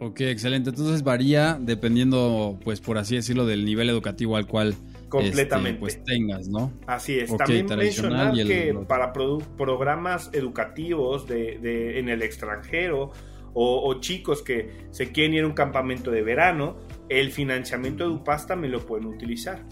Ok, 0.00 0.22
excelente. 0.22 0.70
Entonces 0.70 1.02
varía 1.02 1.58
dependiendo, 1.60 2.58
pues 2.64 2.80
por 2.80 2.96
así 2.96 3.16
decirlo, 3.16 3.44
del 3.44 3.66
nivel 3.66 3.90
educativo 3.90 4.36
al 4.36 4.46
cual 4.46 4.74
completamente 5.10 5.72
este, 5.72 5.80
pues 5.80 6.04
tengas, 6.04 6.48
¿no? 6.48 6.72
Así 6.86 7.18
es. 7.18 7.36
También 7.36 7.66
mencionar 7.66 8.32
que 8.32 8.74
para 8.88 9.12
programas 9.12 10.30
educativos 10.32 11.26
de, 11.26 11.98
en 11.98 12.08
el 12.08 12.22
extranjero 12.22 13.12
o, 13.52 14.00
chicos 14.00 14.42
que 14.42 14.70
se 14.90 15.12
quieren 15.12 15.34
ir 15.34 15.44
a 15.44 15.46
un 15.46 15.52
campamento 15.52 16.10
de 16.10 16.22
verano, 16.22 16.78
el 17.10 17.30
financiamiento 17.30 18.04
de 18.04 18.14
UPAS 18.14 18.46
también 18.46 18.72
lo 18.72 18.86
pueden 18.86 19.06
utilizar. 19.06 19.66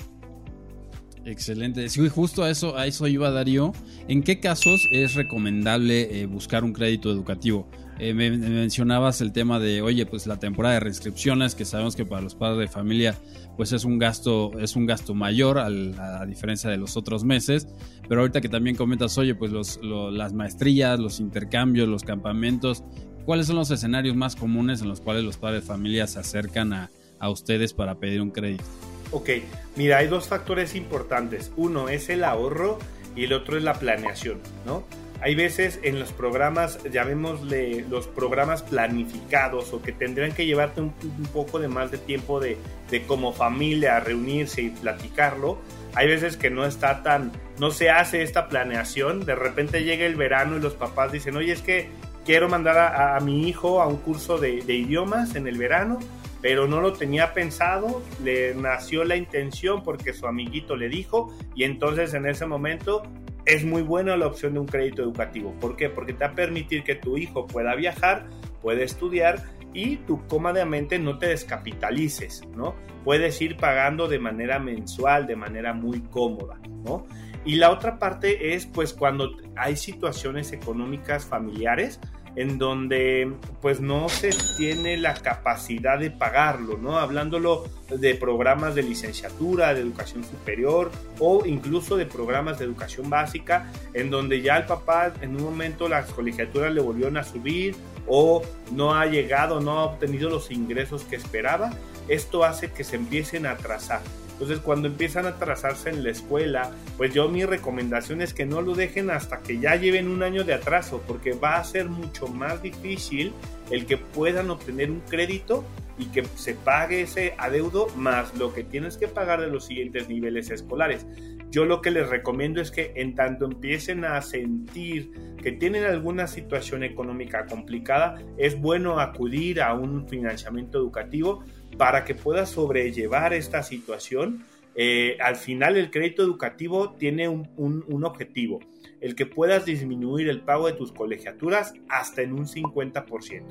Excelente. 1.24 1.88
Sí, 1.88 2.06
justo 2.08 2.42
a 2.42 2.50
eso, 2.50 2.76
a 2.76 2.86
eso 2.86 3.06
iba 3.06 3.30
Darío. 3.30 3.72
¿En 4.08 4.22
qué 4.22 4.40
casos 4.40 4.86
es 4.92 5.14
recomendable 5.14 6.20
eh, 6.20 6.26
buscar 6.26 6.64
un 6.64 6.72
crédito 6.72 7.10
educativo? 7.10 7.68
Eh, 7.98 8.14
me, 8.14 8.30
mencionabas 8.30 9.20
el 9.20 9.32
tema 9.32 9.58
de, 9.58 9.82
oye, 9.82 10.06
pues 10.06 10.26
la 10.26 10.38
temporada 10.38 10.74
de 10.74 10.80
restricciones, 10.80 11.54
que 11.54 11.64
sabemos 11.64 11.96
que 11.96 12.04
para 12.04 12.22
los 12.22 12.34
padres 12.34 12.58
de 12.58 12.68
familia, 12.68 13.16
pues 13.56 13.72
es 13.72 13.84
un 13.84 13.98
gasto, 13.98 14.52
es 14.60 14.76
un 14.76 14.86
gasto 14.86 15.14
mayor 15.14 15.58
a 15.58 16.24
diferencia 16.26 16.70
de 16.70 16.76
los 16.76 16.96
otros 16.96 17.24
meses. 17.24 17.66
Pero 18.08 18.20
ahorita 18.20 18.40
que 18.40 18.48
también 18.48 18.76
comentas, 18.76 19.18
oye, 19.18 19.34
pues 19.34 19.50
los, 19.50 19.80
las 19.82 20.32
maestrías, 20.32 20.98
los 20.98 21.18
intercambios, 21.18 21.88
los 21.88 22.04
campamentos, 22.04 22.84
¿cuáles 23.26 23.48
son 23.48 23.56
los 23.56 23.70
escenarios 23.70 24.14
más 24.14 24.36
comunes 24.36 24.80
en 24.80 24.88
los 24.88 25.00
cuales 25.00 25.24
los 25.24 25.36
padres 25.36 25.62
de 25.62 25.66
familia 25.66 26.06
se 26.06 26.20
acercan 26.20 26.72
a, 26.72 26.90
a 27.18 27.30
ustedes 27.30 27.74
para 27.74 27.96
pedir 27.96 28.22
un 28.22 28.30
crédito? 28.30 28.64
Ok, 29.10 29.30
mira, 29.76 29.98
hay 29.98 30.06
dos 30.06 30.28
factores 30.28 30.74
importantes. 30.74 31.50
Uno 31.56 31.88
es 31.88 32.10
el 32.10 32.24
ahorro 32.24 32.78
y 33.16 33.24
el 33.24 33.32
otro 33.32 33.56
es 33.56 33.64
la 33.64 33.74
planeación, 33.74 34.38
¿no? 34.66 34.84
Hay 35.20 35.34
veces 35.34 35.80
en 35.82 35.98
los 35.98 36.12
programas, 36.12 36.78
llamémosle 36.84 37.84
los 37.88 38.06
programas 38.06 38.62
planificados 38.62 39.72
o 39.72 39.82
que 39.82 39.92
tendrían 39.92 40.32
que 40.32 40.46
llevarte 40.46 40.80
un, 40.80 40.92
poco 41.32 41.58
de 41.58 41.68
más 41.68 41.90
de 41.90 41.98
tiempo 41.98 42.40
de, 42.40 42.56
de, 42.90 43.02
como 43.02 43.32
familia 43.32 43.98
reunirse 44.00 44.62
y 44.62 44.70
platicarlo. 44.70 45.58
Hay 45.94 46.06
veces 46.06 46.36
que 46.36 46.50
no 46.50 46.64
está 46.64 47.02
tan, 47.02 47.32
no 47.58 47.70
se 47.70 47.90
hace 47.90 48.22
esta 48.22 48.48
planeación. 48.48 49.24
De 49.24 49.34
repente 49.34 49.82
llega 49.82 50.06
el 50.06 50.14
verano 50.14 50.56
y 50.56 50.60
los 50.60 50.74
papás 50.74 51.10
dicen, 51.10 51.36
oye, 51.36 51.52
es 51.52 51.62
que 51.62 51.88
quiero 52.24 52.48
mandar 52.48 52.78
a, 52.78 53.18
mi 53.20 53.48
hijo 53.48 53.80
a 53.82 53.86
un 53.88 53.96
curso 53.96 54.38
de 54.38 54.58
idiomas 54.72 55.34
en 55.34 55.48
el 55.48 55.58
verano 55.58 55.98
pero 56.40 56.68
no 56.68 56.80
lo 56.80 56.92
tenía 56.92 57.34
pensado, 57.34 58.02
le 58.22 58.54
nació 58.54 59.04
la 59.04 59.16
intención 59.16 59.82
porque 59.82 60.12
su 60.12 60.26
amiguito 60.26 60.76
le 60.76 60.88
dijo 60.88 61.34
y 61.54 61.64
entonces 61.64 62.14
en 62.14 62.26
ese 62.26 62.46
momento 62.46 63.02
es 63.48 63.64
muy 63.64 63.80
buena 63.80 64.16
la 64.16 64.26
opción 64.26 64.52
de 64.52 64.60
un 64.60 64.66
crédito 64.66 65.02
educativo. 65.02 65.54
¿Por 65.58 65.74
qué? 65.74 65.88
Porque 65.88 66.12
te 66.12 66.24
va 66.24 66.32
a 66.32 66.34
permitir 66.34 66.84
que 66.84 66.94
tu 66.94 67.16
hijo 67.16 67.46
pueda 67.46 67.74
viajar, 67.74 68.28
pueda 68.60 68.82
estudiar 68.82 69.42
y 69.72 69.96
tú 69.96 70.20
cómodamente 70.28 70.98
no 70.98 71.18
te 71.18 71.28
descapitalices, 71.28 72.46
¿no? 72.54 72.74
Puedes 73.04 73.40
ir 73.40 73.56
pagando 73.56 74.06
de 74.06 74.18
manera 74.18 74.58
mensual, 74.58 75.26
de 75.26 75.36
manera 75.36 75.72
muy 75.72 76.00
cómoda, 76.02 76.58
¿no? 76.84 77.06
Y 77.46 77.56
la 77.56 77.70
otra 77.70 77.98
parte 77.98 78.54
es 78.54 78.66
pues 78.66 78.92
cuando 78.92 79.30
hay 79.56 79.76
situaciones 79.76 80.52
económicas 80.52 81.24
familiares, 81.24 82.00
en 82.38 82.56
donde 82.56 83.32
pues 83.60 83.80
no 83.80 84.08
se 84.08 84.30
tiene 84.56 84.96
la 84.96 85.14
capacidad 85.14 85.98
de 85.98 86.12
pagarlo, 86.12 86.78
¿no? 86.78 86.96
Hablándolo 86.96 87.64
de 87.90 88.14
programas 88.14 88.76
de 88.76 88.84
licenciatura, 88.84 89.74
de 89.74 89.80
educación 89.80 90.22
superior 90.22 90.92
o 91.18 91.44
incluso 91.44 91.96
de 91.96 92.06
programas 92.06 92.60
de 92.60 92.66
educación 92.66 93.10
básica, 93.10 93.72
en 93.92 94.08
donde 94.08 94.40
ya 94.40 94.56
el 94.56 94.66
papá 94.66 95.12
en 95.20 95.34
un 95.34 95.42
momento 95.42 95.88
las 95.88 96.12
colegiaturas 96.12 96.72
le 96.72 96.80
volvieron 96.80 97.16
a 97.16 97.24
subir 97.24 97.74
o 98.06 98.42
no 98.70 98.94
ha 98.94 99.06
llegado, 99.06 99.60
no 99.60 99.80
ha 99.80 99.84
obtenido 99.86 100.30
los 100.30 100.52
ingresos 100.52 101.02
que 101.02 101.16
esperaba, 101.16 101.72
esto 102.06 102.44
hace 102.44 102.70
que 102.70 102.84
se 102.84 102.94
empiecen 102.94 103.46
a 103.46 103.52
atrasar. 103.52 104.00
Entonces, 104.38 104.60
cuando 104.60 104.86
empiezan 104.86 105.26
a 105.26 105.34
trazarse 105.34 105.90
en 105.90 106.04
la 106.04 106.10
escuela, 106.10 106.70
pues 106.96 107.12
yo 107.12 107.28
mi 107.28 107.44
recomendación 107.44 108.22
es 108.22 108.32
que 108.32 108.46
no 108.46 108.62
lo 108.62 108.76
dejen 108.76 109.10
hasta 109.10 109.40
que 109.40 109.58
ya 109.58 109.74
lleven 109.74 110.06
un 110.06 110.22
año 110.22 110.44
de 110.44 110.54
atraso, 110.54 111.02
porque 111.08 111.32
va 111.32 111.56
a 111.56 111.64
ser 111.64 111.88
mucho 111.88 112.28
más 112.28 112.62
difícil 112.62 113.32
el 113.72 113.84
que 113.84 113.96
puedan 113.96 114.48
obtener 114.50 114.92
un 114.92 115.00
crédito 115.00 115.64
y 115.98 116.06
que 116.06 116.24
se 116.36 116.54
pague 116.54 117.02
ese 117.02 117.34
adeudo 117.36 117.88
más 117.96 118.32
lo 118.36 118.54
que 118.54 118.62
tienes 118.62 118.96
que 118.96 119.08
pagar 119.08 119.40
de 119.40 119.48
los 119.48 119.66
siguientes 119.66 120.08
niveles 120.08 120.50
escolares. 120.50 121.04
Yo 121.50 121.64
lo 121.64 121.80
que 121.80 121.90
les 121.90 122.08
recomiendo 122.08 122.60
es 122.60 122.70
que 122.70 122.92
en 122.94 123.16
tanto 123.16 123.46
empiecen 123.46 124.04
a 124.04 124.20
sentir 124.22 125.10
que 125.42 125.50
tienen 125.50 125.84
alguna 125.84 126.26
situación 126.26 126.84
económica 126.84 127.46
complicada, 127.46 128.20
es 128.36 128.60
bueno 128.60 129.00
acudir 129.00 129.62
a 129.62 129.74
un 129.74 130.06
financiamiento 130.06 130.78
educativo 130.78 131.42
para 131.78 132.04
que 132.04 132.14
puedas 132.14 132.50
sobrellevar 132.50 133.32
esta 133.32 133.62
situación. 133.62 134.44
Eh, 134.74 135.16
al 135.20 135.36
final 135.36 135.76
el 135.76 135.90
crédito 135.90 136.22
educativo 136.22 136.92
tiene 136.92 137.28
un, 137.28 137.48
un, 137.56 138.04
objetivo, 138.04 138.60
el 139.00 139.14
que 139.14 139.26
puedas 139.26 139.64
disminuir 139.64 140.28
el 140.28 140.42
pago 140.42 140.66
de 140.66 140.74
tus 140.74 140.92
colegiaturas 140.92 141.74
hasta 141.88 142.22
en 142.22 142.32
un 142.32 142.46
50%. 142.46 143.42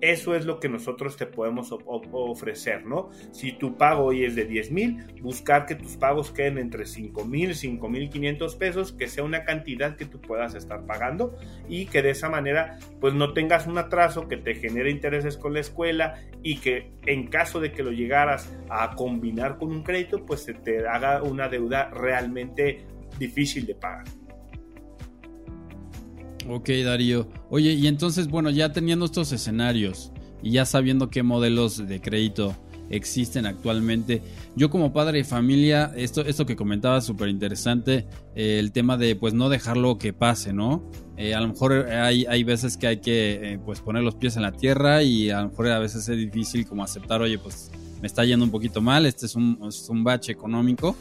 Eso 0.00 0.34
es 0.34 0.46
lo 0.46 0.60
que 0.60 0.68
nosotros 0.68 1.16
te 1.16 1.26
podemos 1.26 1.76
ofrecer, 1.82 2.86
¿no? 2.86 3.10
Si 3.32 3.52
tu 3.52 3.76
pago 3.76 4.04
hoy 4.04 4.24
es 4.24 4.34
de 4.34 4.44
10 4.44 4.70
mil, 4.70 5.04
buscar 5.20 5.66
que 5.66 5.74
tus 5.74 5.96
pagos 5.96 6.30
queden 6.30 6.58
entre 6.58 6.86
5 6.86 7.24
mil, 7.24 7.54
5 7.54 7.88
mil 7.88 8.08
500 8.08 8.56
pesos, 8.56 8.92
que 8.92 9.08
sea 9.08 9.24
una 9.24 9.44
cantidad 9.44 9.96
que 9.96 10.06
tú 10.06 10.20
puedas 10.20 10.54
estar 10.54 10.86
pagando 10.86 11.36
y 11.68 11.86
que 11.86 12.02
de 12.02 12.10
esa 12.10 12.28
manera 12.28 12.78
pues 13.00 13.14
no 13.14 13.32
tengas 13.32 13.66
un 13.66 13.78
atraso 13.78 14.28
que 14.28 14.36
te 14.36 14.54
genere 14.54 14.90
intereses 14.90 15.36
con 15.36 15.52
la 15.52 15.60
escuela 15.60 16.14
y 16.42 16.58
que 16.58 16.92
en 17.06 17.26
caso 17.26 17.60
de 17.60 17.72
que 17.72 17.82
lo 17.82 17.90
llegaras 17.90 18.50
a 18.68 18.94
combinar 18.94 19.58
con 19.58 19.70
un 19.70 19.82
crédito 19.82 20.24
pues 20.24 20.42
se 20.42 20.54
te 20.54 20.86
haga 20.86 21.22
una 21.22 21.48
deuda 21.48 21.90
realmente 21.90 22.86
difícil 23.18 23.66
de 23.66 23.74
pagar. 23.74 24.19
Ok, 26.48 26.70
Darío. 26.84 27.28
Oye, 27.50 27.72
y 27.72 27.86
entonces, 27.86 28.28
bueno, 28.28 28.50
ya 28.50 28.72
teniendo 28.72 29.04
estos 29.04 29.32
escenarios 29.32 30.12
y 30.42 30.52
ya 30.52 30.64
sabiendo 30.64 31.10
qué 31.10 31.22
modelos 31.22 31.86
de 31.86 32.00
crédito 32.00 32.56
existen 32.88 33.46
actualmente, 33.46 34.22
yo 34.56 34.68
como 34.68 34.92
padre 34.92 35.18
de 35.18 35.24
familia, 35.24 35.92
esto, 35.96 36.22
esto 36.22 36.44
que 36.44 36.56
comentaba 36.56 37.00
súper 37.00 37.28
interesante, 37.28 38.06
eh, 38.34 38.58
el 38.58 38.72
tema 38.72 38.96
de 38.96 39.14
pues 39.14 39.32
no 39.32 39.48
dejarlo 39.48 39.96
que 39.98 40.12
pase, 40.12 40.52
¿no? 40.52 40.90
Eh, 41.16 41.34
a 41.34 41.40
lo 41.40 41.48
mejor 41.48 41.88
hay, 41.90 42.24
hay, 42.24 42.42
veces 42.42 42.76
que 42.76 42.86
hay 42.86 42.96
que 43.00 43.52
eh, 43.52 43.58
pues 43.64 43.80
poner 43.80 44.02
los 44.02 44.16
pies 44.16 44.36
en 44.36 44.42
la 44.42 44.52
tierra 44.52 45.02
y 45.02 45.30
a 45.30 45.42
lo 45.42 45.50
mejor 45.50 45.68
a 45.68 45.78
veces 45.78 46.08
es 46.08 46.16
difícil 46.16 46.66
como 46.66 46.82
aceptar, 46.82 47.20
oye, 47.20 47.38
pues 47.38 47.70
me 48.00 48.06
está 48.06 48.24
yendo 48.24 48.44
un 48.44 48.50
poquito 48.50 48.80
mal, 48.80 49.06
este 49.06 49.26
es 49.26 49.34
un, 49.34 49.58
un 49.88 50.04
bache 50.04 50.32
económico, 50.32 50.96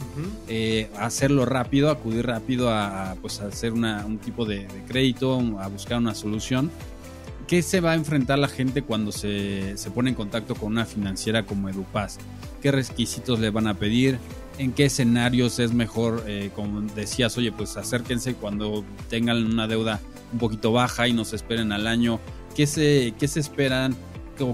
eh, 0.48 0.90
hacerlo 0.98 1.46
rápido, 1.46 1.90
acudir 1.90 2.26
rápido 2.26 2.70
a, 2.70 3.16
pues, 3.22 3.40
hacer 3.40 3.74
un 3.74 4.20
tipo 4.20 4.46
de, 4.46 4.68
crédito, 4.88 5.40
a 5.60 5.68
buscar 5.68 5.98
una 5.98 6.14
solución. 6.14 6.70
¿Qué 7.48 7.64
se 7.64 7.82
va 7.82 7.94
a 7.94 7.96
enfrentar 7.96 8.38
la 8.38 8.48
gente 8.48 8.84
cuando 8.84 9.12
se, 9.12 9.76
se 9.76 9.90
pone 9.90 10.12
en 10.12 10.16
contacto 10.16 10.54
con 10.54 10.72
una 10.72 10.86
financiera 10.86 11.46
como 11.46 11.68
Edupaz? 11.68 12.20
¿Qué 12.62 12.72
requisitos 12.72 13.40
le 13.40 13.50
van 13.50 13.68
a 13.68 13.74
pedir? 13.74 14.20
¿En 14.60 14.74
qué 14.74 14.86
escenarios 14.86 15.58
es 15.58 15.74
mejor, 15.74 16.24
eh, 16.28 16.52
como 16.54 16.82
decías, 16.82 17.38
oye, 17.38 17.52
pues 17.52 17.78
acérquense 17.78 18.36
cuando 18.36 18.84
tengan 19.10 19.44
una 19.46 19.68
deuda 19.68 20.00
un 20.32 20.38
poquito 20.38 20.74
baja 20.74 21.08
y 21.08 21.14
nos 21.14 21.34
esperen 21.34 21.72
al 21.72 21.88
año? 21.88 22.20
¿Qué 22.56 22.68
se, 22.68 23.14
qué 23.18 23.28
se 23.28 23.40
esperan? 23.40 23.96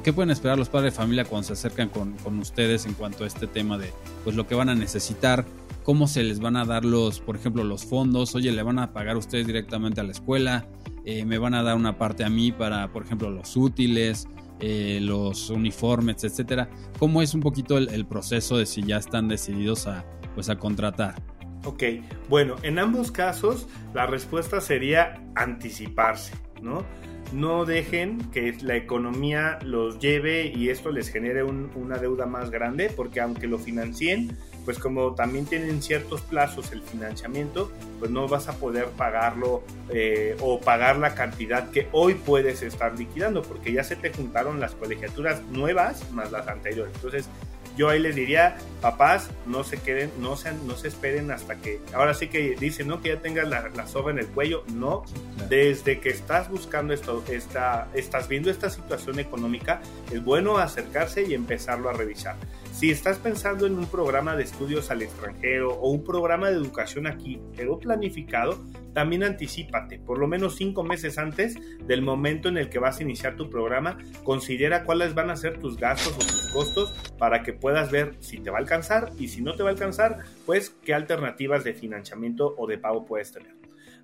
Qué 0.04 0.14
pueden 0.14 0.32
esperar 0.32 0.58
los 0.58 0.70
padres 0.70 0.94
de 0.94 0.98
familia 0.98 1.26
cuando 1.26 1.48
se 1.48 1.54
acercan 1.54 1.90
con, 1.90 2.16
ustedes 2.40 2.86
en 2.86 2.94
cuanto 2.94 3.24
a 3.24 3.28
este 3.28 3.48
tema 3.48 3.78
de 3.78 3.92
pues 4.24 4.36
lo 4.36 4.48
que 4.48 4.56
van 4.56 4.70
a 4.70 4.76
necesitar, 4.76 5.46
cómo 5.84 6.08
se 6.08 6.24
les 6.24 6.40
van 6.40 6.56
a 6.56 6.66
dar 6.66 6.86
los, 6.86 7.20
por 7.20 7.36
ejemplo, 7.36 7.64
los 7.64 7.86
fondos, 7.86 8.36
oye, 8.36 8.52
le 8.52 8.64
van 8.64 8.80
a 8.80 8.94
pagar 8.94 9.18
ustedes 9.18 9.46
directamente 9.46 10.02
a 10.02 10.04
la 10.04 10.12
escuela, 10.12 10.68
eh, 11.06 11.26
me 11.26 11.38
van 11.38 11.54
a 11.54 11.62
dar 11.62 11.76
una 11.76 11.98
parte 11.98 12.24
a 12.24 12.30
mí 12.30 12.52
para, 12.52 12.92
por 12.92 13.04
ejemplo, 13.04 13.30
los 13.30 13.56
útiles, 13.56 14.28
eh, 14.60 15.00
los 15.02 15.50
uniformes, 15.50 16.24
etcétera. 16.24 16.70
¿Cómo 16.98 17.22
es 17.22 17.34
un 17.34 17.42
poquito 17.42 17.78
el, 17.78 18.06
proceso 18.06 18.58
de 18.58 18.66
si 18.66 18.82
ya 18.82 18.98
están 18.98 19.28
decididos 19.28 19.86
a, 19.86 20.06
pues, 20.34 20.50
a 20.50 20.58
contratar? 20.58 21.16
Ok, 21.66 21.84
bueno, 22.30 22.56
en 22.64 22.80
ambos 22.80 23.12
casos 23.12 23.68
la 23.94 24.08
respuesta 24.08 24.62
sería 24.62 25.22
anticiparse, 25.36 26.34
¿no? 26.62 26.84
No 27.36 27.66
dejen 27.66 28.32
que 28.32 28.56
la 28.62 28.78
economía 28.78 29.60
los 29.62 30.00
lleve 30.00 30.48
y 30.48 30.70
esto 30.70 30.92
les 30.92 31.10
genere 31.10 31.44
una 31.44 31.98
deuda 31.98 32.26
más 32.26 32.50
grande, 32.50 32.90
porque 32.96 33.20
aunque 33.20 33.48
lo 33.48 33.60
financien, 33.60 34.38
pues 34.64 34.80
como 34.80 35.14
también 35.16 35.46
tienen 35.46 35.82
ciertos 35.82 36.22
plazos 36.22 36.72
el 36.72 36.82
financiamiento, 36.82 37.72
pues 38.00 38.10
no 38.10 38.28
vas 38.28 38.48
a 38.48 38.54
poder 38.54 38.86
pagarlo 38.98 39.64
eh, 39.90 40.36
o 40.40 40.60
pagar 40.60 40.98
la 40.98 41.14
cantidad 41.14 41.70
que 41.70 41.88
hoy 41.92 42.16
puedes 42.16 42.62
estar 42.64 42.98
liquidando, 42.98 43.44
porque 43.44 43.74
ya 43.74 43.84
se 43.84 43.96
te 43.96 44.12
juntaron 44.12 44.60
las 44.60 44.74
colegiaturas 44.74 45.42
nuevas 45.52 46.10
más 46.12 46.32
las 46.32 46.48
anteriores. 46.48 46.96
Entonces, 46.96 47.30
yo 47.76 47.90
ahí 47.90 48.00
les 48.00 48.16
diría, 48.16 48.58
papás, 48.82 49.30
no 49.46 49.64
se 49.64 49.78
queden, 49.78 50.12
no 50.20 50.36
se, 50.36 50.54
no 50.54 50.76
se 50.76 50.88
esperen 50.88 51.32
hasta 51.32 51.58
que, 51.58 51.82
ahora 51.94 52.14
sí 52.14 52.28
que 52.28 52.56
dicen, 52.60 52.88
¿no? 52.88 53.02
Que 53.02 53.10
ya 53.10 53.22
tengas 53.22 53.48
la, 53.48 53.70
la 53.70 53.88
soga 53.88 54.12
en 54.12 54.20
el 54.20 54.28
cuello, 54.28 54.64
no, 54.74 55.04
desde 55.50 56.00
que 56.00 56.10
estás 56.10 56.50
buscando 56.50 56.94
esto, 56.94 57.24
esta, 57.30 57.88
estás 57.94 58.28
viendo 58.28 58.50
esta 58.50 58.70
situación 58.70 59.20
económica, 59.20 59.82
es 60.12 60.24
bueno 60.24 60.58
acercarse 60.58 61.24
y 61.24 61.34
empezarlo 61.34 61.90
a 61.90 61.94
revisar. 61.94 62.36
Si 62.76 62.92
estás 62.92 63.20
pensando 63.20 63.66
en 63.66 63.80
un 63.80 63.86
programa 63.86 64.36
de 64.36 64.44
estudios 64.44 64.92
al 64.92 65.02
extranjero 65.02 65.76
o 65.76 65.92
un 65.92 66.04
programa 66.04 66.50
de 66.50 66.58
educación 66.58 67.08
aquí, 67.08 67.40
pero 67.56 67.80
planificado, 67.80 68.62
también 68.94 69.24
anticipate, 69.24 69.98
por 69.98 70.18
lo 70.18 70.28
menos 70.28 70.58
cinco 70.58 70.84
meses 70.84 71.18
antes 71.18 71.58
del 71.88 72.02
momento 72.02 72.50
en 72.50 72.58
el 72.58 72.68
que 72.70 72.80
vas 72.80 73.00
a 73.00 73.04
iniciar 73.04 73.38
tu 73.38 73.50
programa, 73.50 73.98
considera 74.26 74.84
cuáles 74.84 75.16
van 75.16 75.30
a 75.30 75.38
ser 75.38 75.58
tus 75.58 75.78
gastos 75.78 76.16
o 76.16 76.18
tus 76.18 76.50
costos 76.52 76.94
para 77.18 77.44
que 77.44 77.54
puedas 77.54 77.92
ver 77.92 78.18
si 78.20 78.40
te 78.40 78.50
va 78.50 78.58
a 78.58 78.62
alcanzar 78.62 79.10
y 79.18 79.30
si 79.30 79.42
no 79.42 79.56
te 79.56 79.64
va 79.64 79.70
a 79.70 79.72
alcanzar, 79.72 80.20
pues 80.46 80.76
qué 80.84 80.94
alternativas 80.94 81.64
de 81.64 81.76
financiamiento 81.76 82.56
o 82.58 82.68
de 82.68 82.78
pago 82.78 83.06
puedes 83.06 83.32
tener. 83.32 83.56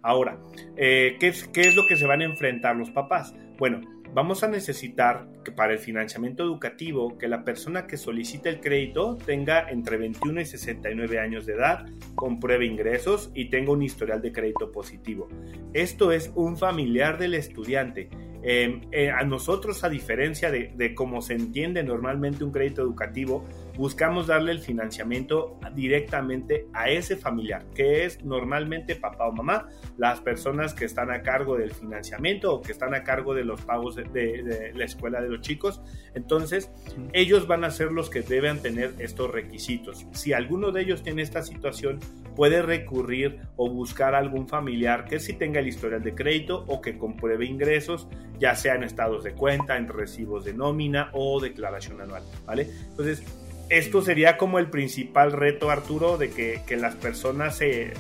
Ahora, 0.02 0.38
eh, 0.78 1.18
¿qué, 1.20 1.34
¿qué 1.52 1.62
es 1.68 1.76
lo 1.76 1.86
que 1.88 1.98
se 1.98 2.08
van 2.08 2.22
a 2.22 2.26
enfrentar 2.26 2.78
los 2.78 2.90
papás? 2.90 3.36
Bueno, 3.58 3.82
vamos 4.14 4.44
a 4.44 4.48
necesitar 4.48 5.28
que 5.44 5.52
para 5.52 5.74
el 5.74 5.80
financiamiento 5.80 6.44
educativo 6.44 7.18
que 7.18 7.28
la 7.28 7.44
persona 7.44 7.88
que 7.88 7.98
solicita 7.98 8.50
el 8.50 8.60
crédito 8.60 9.18
tenga 9.18 9.70
entre 9.70 9.98
21 9.98 10.42
y 10.42 10.46
69 10.46 11.20
años 11.20 11.46
de 11.46 11.54
edad, 11.54 11.86
compruebe 12.16 12.66
ingresos 12.66 13.32
y 13.34 13.50
tenga 13.50 13.72
un 13.72 13.82
historial 13.82 14.22
de 14.22 14.32
crédito 14.32 14.72
positivo. 14.72 15.28
Esto 15.74 16.12
es 16.12 16.32
un 16.36 16.58
familiar 16.58 17.18
del 17.18 17.34
estudiante. 17.34 18.10
Em, 18.44 18.82
eh, 18.92 19.12
a 19.12 19.24
nosotros, 19.24 19.84
a 19.84 19.90
diferencia 19.90 20.50
de, 20.50 20.72
de 20.76 20.96
cómo 20.96 21.22
se 21.22 21.34
entiende 21.34 21.84
normalmente 21.84 22.44
un 22.44 22.52
crédito 22.52 22.82
educativo, 22.82 23.46
buscamos 23.76 24.28
darle 24.28 24.52
el 24.52 24.60
financiamiento 24.60 25.60
directamente 25.74 26.68
a 26.74 26.90
ese 26.90 27.16
familiar, 27.16 27.66
que 27.74 28.06
es 28.06 28.24
normalmente 28.24 28.96
papá 28.96 29.28
o 29.28 29.32
mamá, 29.32 29.68
las 29.98 30.20
personas 30.22 30.74
que 30.74 30.86
están 30.86 31.12
a 31.12 31.22
cargo 31.22 31.58
del 31.58 31.72
financiamiento 31.72 32.54
o 32.54 32.62
que 32.62 32.72
están 32.72 32.94
a 32.94 33.04
cargo 33.04 33.34
de 33.34 33.44
los 33.44 33.62
pagos 33.62 33.96
de, 33.96 34.72
la 34.76 34.86
escuela 34.86 35.22
de 35.22 35.30
los 35.30 35.42
chicos. 35.42 35.82
Entonces, 36.14 36.72
ellos 37.14 37.48
van 37.48 37.64
a 37.64 37.72
ser 37.72 37.92
los 37.92 38.10
que 38.10 38.22
deben 38.22 38.62
tener 38.62 38.94
estos 39.00 39.32
requisitos. 39.32 40.06
Si 40.12 40.34
alguno 40.34 40.72
de 40.72 40.82
ellos 40.82 41.04
tiene 41.04 41.22
esta 41.22 41.42
situación, 41.42 42.00
puede 42.36 42.62
recurrir 42.62 43.42
o 43.56 43.70
buscar 43.70 44.16
a 44.16 44.20
algún 44.20 44.48
familiar 44.48 45.06
que 45.06 45.20
sí 45.20 45.34
tenga 45.34 45.60
el 45.60 45.68
historial 45.68 46.02
de 46.02 46.16
crédito 46.16 46.66
o 46.68 46.82
que 46.82 46.98
compruebe 46.98 47.46
ingresos, 47.46 48.08
ya 48.40 48.56
sea 48.56 48.76
en 48.76 48.84
estados 48.84 49.24
de 49.24 49.34
cuenta, 49.34 49.78
en 49.78 49.88
recibos 49.88 50.46
de 50.46 50.54
nómina 50.54 51.10
o 51.14 51.40
declaración 51.40 52.02
anual, 52.02 52.24
¿vale? 52.46 52.68
Entonces, 52.90 53.24
esto 53.72 54.02
sería 54.02 54.36
como 54.36 54.60
el 54.60 54.70
principal 54.70 55.32
reto, 55.32 55.72
Arturo, 55.72 56.18
de 56.18 56.30
que, 56.30 56.76
las 56.76 56.96
personas 56.96 57.56
se, 57.56 57.94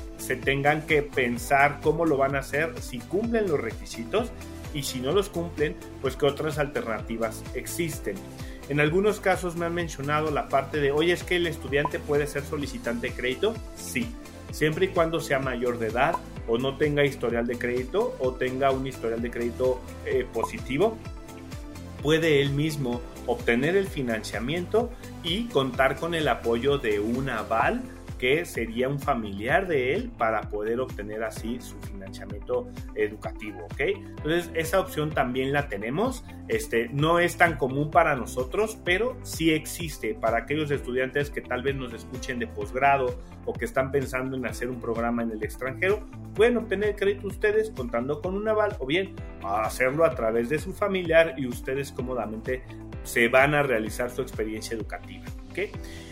tengan 0.44 0.86
que 0.86 1.02
pensar 1.02 1.80
cómo 1.82 2.06
lo 2.06 2.18
van 2.18 2.36
a 2.36 2.40
hacer, 2.40 2.74
si 2.82 3.00
cumplen 3.00 3.48
los 3.48 3.58
requisitos 3.58 4.32
y 4.74 4.84
si 4.84 5.00
no 5.00 5.14
los 5.14 5.30
cumplen, 5.30 5.78
pues 6.02 6.18
qué 6.18 6.26
otras 6.26 6.58
alternativas 6.58 7.42
existen. 7.56 8.16
En 8.68 8.82
algunos 8.82 9.22
casos 9.22 9.56
me 9.56 9.66
han 9.66 9.74
mencionado 9.74 10.30
la 10.30 10.50
parte 10.50 10.82
de, 10.82 10.92
oye, 10.92 11.14
es 11.14 11.24
que 11.24 11.38
el 11.38 11.48
estudiante 11.48 12.00
puede 12.00 12.28
ser 12.28 12.44
solicitante 12.44 13.08
de 13.08 13.14
crédito. 13.14 13.56
Sí, 13.78 14.14
siempre 14.52 14.88
y 14.88 14.90
cuando 14.90 15.22
sea 15.22 15.40
mayor 15.40 15.80
de 15.80 15.88
edad 15.88 16.16
o 16.50 16.58
no 16.58 16.76
tenga 16.76 17.06
historial 17.06 17.48
de 17.48 17.58
crédito 17.58 18.18
o 18.20 18.34
tenga 18.34 18.72
un 18.72 18.88
historial 18.88 19.22
de 19.22 19.32
crédito 19.32 19.80
eh, 20.06 20.26
positivo, 20.34 20.98
puede 22.02 22.42
él 22.42 22.50
mismo 22.50 23.00
obtener 23.26 23.76
el 23.76 23.88
financiamiento 23.88 24.92
y 25.24 25.46
contar 25.46 25.98
con 25.98 26.14
el 26.16 26.28
apoyo 26.28 26.78
de 26.78 27.00
un 27.00 27.30
aval 27.30 27.82
que 28.22 28.46
sería 28.46 28.88
un 28.88 29.00
familiar 29.00 29.68
de 29.68 29.96
él 29.96 30.12
para 30.16 30.42
poder 30.42 30.80
obtener 30.80 31.24
así 31.24 31.60
su 31.60 31.76
financiamiento 31.80 32.70
educativo, 32.94 33.66
¿ok? 33.66 33.80
Entonces 33.80 34.52
esa 34.54 34.80
opción 34.80 35.10
también 35.10 35.52
la 35.52 35.70
tenemos, 35.70 36.24
este, 36.48 36.88
no 36.90 37.18
es 37.18 37.38
tan 37.38 37.58
común 37.58 37.90
para 37.90 38.16
nosotros, 38.16 38.78
pero 38.86 39.18
sí 39.24 39.50
existe 39.50 40.14
para 40.14 40.38
aquellos 40.38 40.70
estudiantes 40.70 41.32
que 41.32 41.42
tal 41.42 41.64
vez 41.64 41.76
nos 41.76 41.94
escuchen 41.94 42.38
de 42.38 42.46
posgrado 42.46 43.20
o 43.46 43.54
que 43.54 43.66
están 43.66 43.92
pensando 43.92 44.38
en 44.38 44.46
hacer 44.46 44.70
un 44.70 44.80
programa 44.80 45.24
en 45.24 45.32
el 45.32 45.44
extranjero, 45.44 46.06
pueden 46.36 46.58
obtener 46.58 46.96
crédito 46.96 47.26
ustedes 47.26 47.72
contando 47.72 48.22
con 48.22 48.36
un 48.36 48.48
aval 48.48 48.76
o 48.78 48.86
bien 48.86 49.16
hacerlo 49.44 50.06
a 50.06 50.14
través 50.14 50.48
de 50.50 50.60
su 50.60 50.74
familiar 50.74 51.34
y 51.40 51.48
ustedes 51.48 51.92
cómodamente 51.92 52.62
se 53.04 53.28
van 53.28 53.54
a 53.54 53.64
realizar 53.64 54.12
su 54.12 54.22
experiencia 54.22 54.76
educativa. 54.76 55.26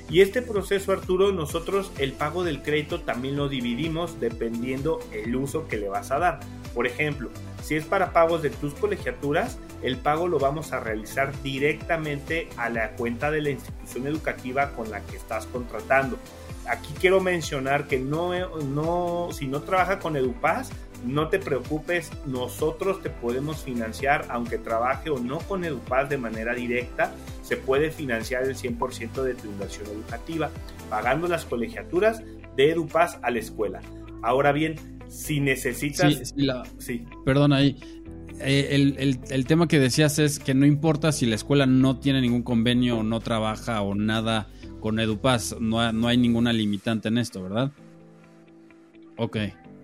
Y 0.09 0.21
este 0.21 0.41
proceso, 0.41 0.91
Arturo, 0.91 1.31
nosotros 1.31 1.91
el 1.99 2.13
pago 2.13 2.43
del 2.43 2.63
crédito 2.63 3.01
también 3.01 3.35
lo 3.35 3.47
dividimos 3.47 4.19
dependiendo 4.19 4.99
el 5.11 5.35
uso 5.35 5.67
que 5.67 5.77
le 5.77 5.87
vas 5.87 6.11
a 6.11 6.19
dar. 6.19 6.39
Por 6.73 6.87
ejemplo, 6.87 7.29
si 7.61 7.75
es 7.75 7.85
para 7.85 8.11
pagos 8.11 8.41
de 8.41 8.49
tus 8.49 8.73
colegiaturas, 8.73 9.59
el 9.83 9.97
pago 9.97 10.27
lo 10.27 10.39
vamos 10.39 10.73
a 10.73 10.79
realizar 10.79 11.31
directamente 11.43 12.49
a 12.57 12.69
la 12.69 12.91
cuenta 12.91 13.29
de 13.31 13.41
la 13.41 13.49
institución 13.51 14.07
educativa 14.07 14.71
con 14.71 14.89
la 14.89 15.01
que 15.01 15.15
estás 15.15 15.45
contratando. 15.45 16.17
Aquí 16.67 16.93
quiero 16.99 17.19
mencionar 17.19 17.87
que 17.87 17.99
no, 17.99 18.33
no 18.63 19.29
si 19.31 19.47
no 19.47 19.61
trabaja 19.61 19.99
con 19.99 20.15
EduPaz, 20.15 20.71
no 21.05 21.29
te 21.29 21.39
preocupes, 21.39 22.11
nosotros 22.25 23.01
te 23.01 23.09
podemos 23.09 23.63
financiar, 23.63 24.25
aunque 24.29 24.57
trabaje 24.57 25.09
o 25.09 25.19
no 25.19 25.39
con 25.39 25.63
EduPaz 25.63 26.09
de 26.09 26.17
manera 26.17 26.53
directa, 26.53 27.13
se 27.41 27.57
puede 27.57 27.91
financiar 27.91 28.43
el 28.43 28.55
100% 28.55 29.23
de 29.23 29.33
tu 29.33 29.47
inversión 29.47 29.87
educativa, 29.87 30.51
pagando 30.89 31.27
las 31.27 31.45
colegiaturas 31.45 32.23
de 32.55 32.71
EduPaz 32.71 33.19
a 33.21 33.31
la 33.31 33.39
escuela. 33.39 33.81
Ahora 34.21 34.51
bien, 34.51 34.75
si 35.07 35.39
necesitas... 35.39 36.33
Sí, 36.77 37.05
Perdón 37.25 37.53
ahí. 37.53 37.77
Eh, 38.41 38.69
el, 38.71 39.19
el, 39.29 39.45
tema 39.45 39.67
que 39.67 39.79
decías 39.79 40.17
es 40.17 40.39
que 40.39 40.53
no 40.53 40.65
importa 40.65 41.11
si 41.11 41.25
la 41.25 41.35
escuela 41.35 41.65
no 41.65 41.99
tiene 41.99 42.21
ningún 42.21 42.43
convenio 42.43 42.99
o 42.99 43.03
no 43.03 43.19
trabaja 43.19 43.81
o 43.81 43.95
nada 43.95 44.47
con 44.79 44.97
EduPaz, 44.99 45.57
no, 45.59 45.91
no 45.91 46.07
hay 46.07 46.17
ninguna 46.17 46.53
limitante 46.53 47.09
en 47.09 47.17
esto, 47.17 47.43
¿verdad? 47.43 47.71
Ok. 49.17 49.37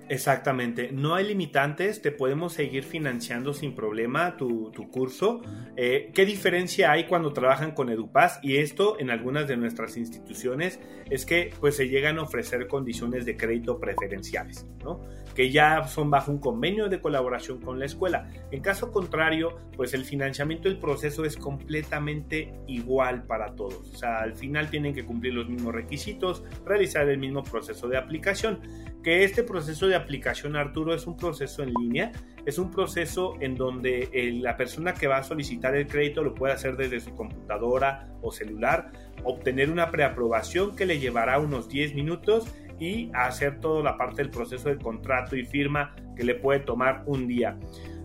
Exactamente, 0.07 0.91
no 0.91 1.15
hay 1.15 1.25
limitantes, 1.25 2.01
te 2.01 2.11
podemos 2.11 2.53
seguir 2.53 2.83
financiando 2.83 3.53
sin 3.53 3.73
problema 3.73 4.37
tu, 4.37 4.71
curso. 4.91 5.41
Eh, 5.75 6.11
¿Qué 6.13 6.25
diferencia 6.25 6.91
hay 6.91 7.05
cuando 7.05 7.33
trabajan 7.33 7.71
con 7.71 7.89
EduPaz? 7.89 8.39
Y 8.43 8.57
esto 8.57 8.99
en 8.99 9.09
algunas 9.09 9.47
de 9.47 9.57
nuestras 9.57 9.97
instituciones 9.97 10.79
es 11.09 11.25
que 11.25 11.51
pues 11.59 11.75
se 11.75 11.89
llegan 11.89 12.19
a 12.19 12.23
ofrecer 12.23 12.67
condiciones 12.67 13.25
de 13.25 13.35
crédito 13.35 13.79
preferenciales, 13.79 14.67
¿no? 14.83 15.01
Que 15.35 15.51
ya 15.51 15.85
son 15.87 16.09
bajo 16.09 16.31
un 16.31 16.39
convenio 16.39 16.87
de 16.87 17.01
colaboración 17.01 17.59
con 17.59 17.77
la 17.77 17.85
escuela. 17.85 18.29
En 18.51 18.61
caso 18.61 18.91
contrario, 18.91 19.57
pues 19.75 19.93
el 19.93 20.05
financiamiento 20.05 20.69
del 20.69 20.79
proceso 20.79 21.25
es 21.25 21.35
completamente 21.35 22.53
igual 22.67 23.23
para 23.23 23.53
todos. 23.53 23.91
O 23.93 23.97
sea, 23.97 24.19
al 24.19 24.33
final 24.33 24.69
tienen 24.69 24.95
que 24.95 25.03
cumplir 25.03 25.33
los 25.33 25.49
mismos 25.49 25.73
requisitos, 25.73 26.43
realizar 26.65 27.07
el 27.09 27.17
mismo 27.17 27.43
proceso 27.43 27.87
de 27.89 27.97
aplicación. 27.97 28.61
Que 29.03 29.23
este 29.23 29.43
proceso 29.43 29.87
de 29.87 29.95
aplicación, 29.95 30.55
Arturo, 30.55 30.95
es 30.95 31.05
un 31.05 31.15
proceso 31.15 31.61
en 31.61 31.73
línea, 31.73 32.11
es 32.45 32.57
un 32.57 32.71
proceso 32.71 33.35
en 33.39 33.55
donde 33.55 34.09
la 34.41 34.57
persona 34.57 34.93
que 34.93 35.07
va 35.07 35.17
a 35.17 35.23
solicitar 35.23 35.75
el 35.75 35.85
crédito 35.85 36.23
lo 36.23 36.33
puede 36.33 36.53
hacer 36.53 36.75
desde 36.75 36.99
su 37.01 37.13
computadora 37.13 38.07
o 38.21 38.31
celular, 38.31 38.91
obtener 39.23 39.69
una 39.69 39.91
preaprobación 39.91 40.75
que 40.75 40.85
le 40.85 40.99
llevará 40.99 41.37
unos 41.39 41.69
10 41.69 41.93
minutos 41.93 42.47
y 42.79 43.11
hacer 43.13 43.59
toda 43.59 43.83
la 43.83 43.97
parte 43.97 44.21
del 44.21 44.31
proceso 44.31 44.69
de 44.69 44.77
contrato 44.77 45.35
y 45.35 45.45
firma 45.45 45.95
que 46.15 46.23
le 46.23 46.35
puede 46.35 46.59
tomar 46.59 47.03
un 47.05 47.27
día. 47.27 47.57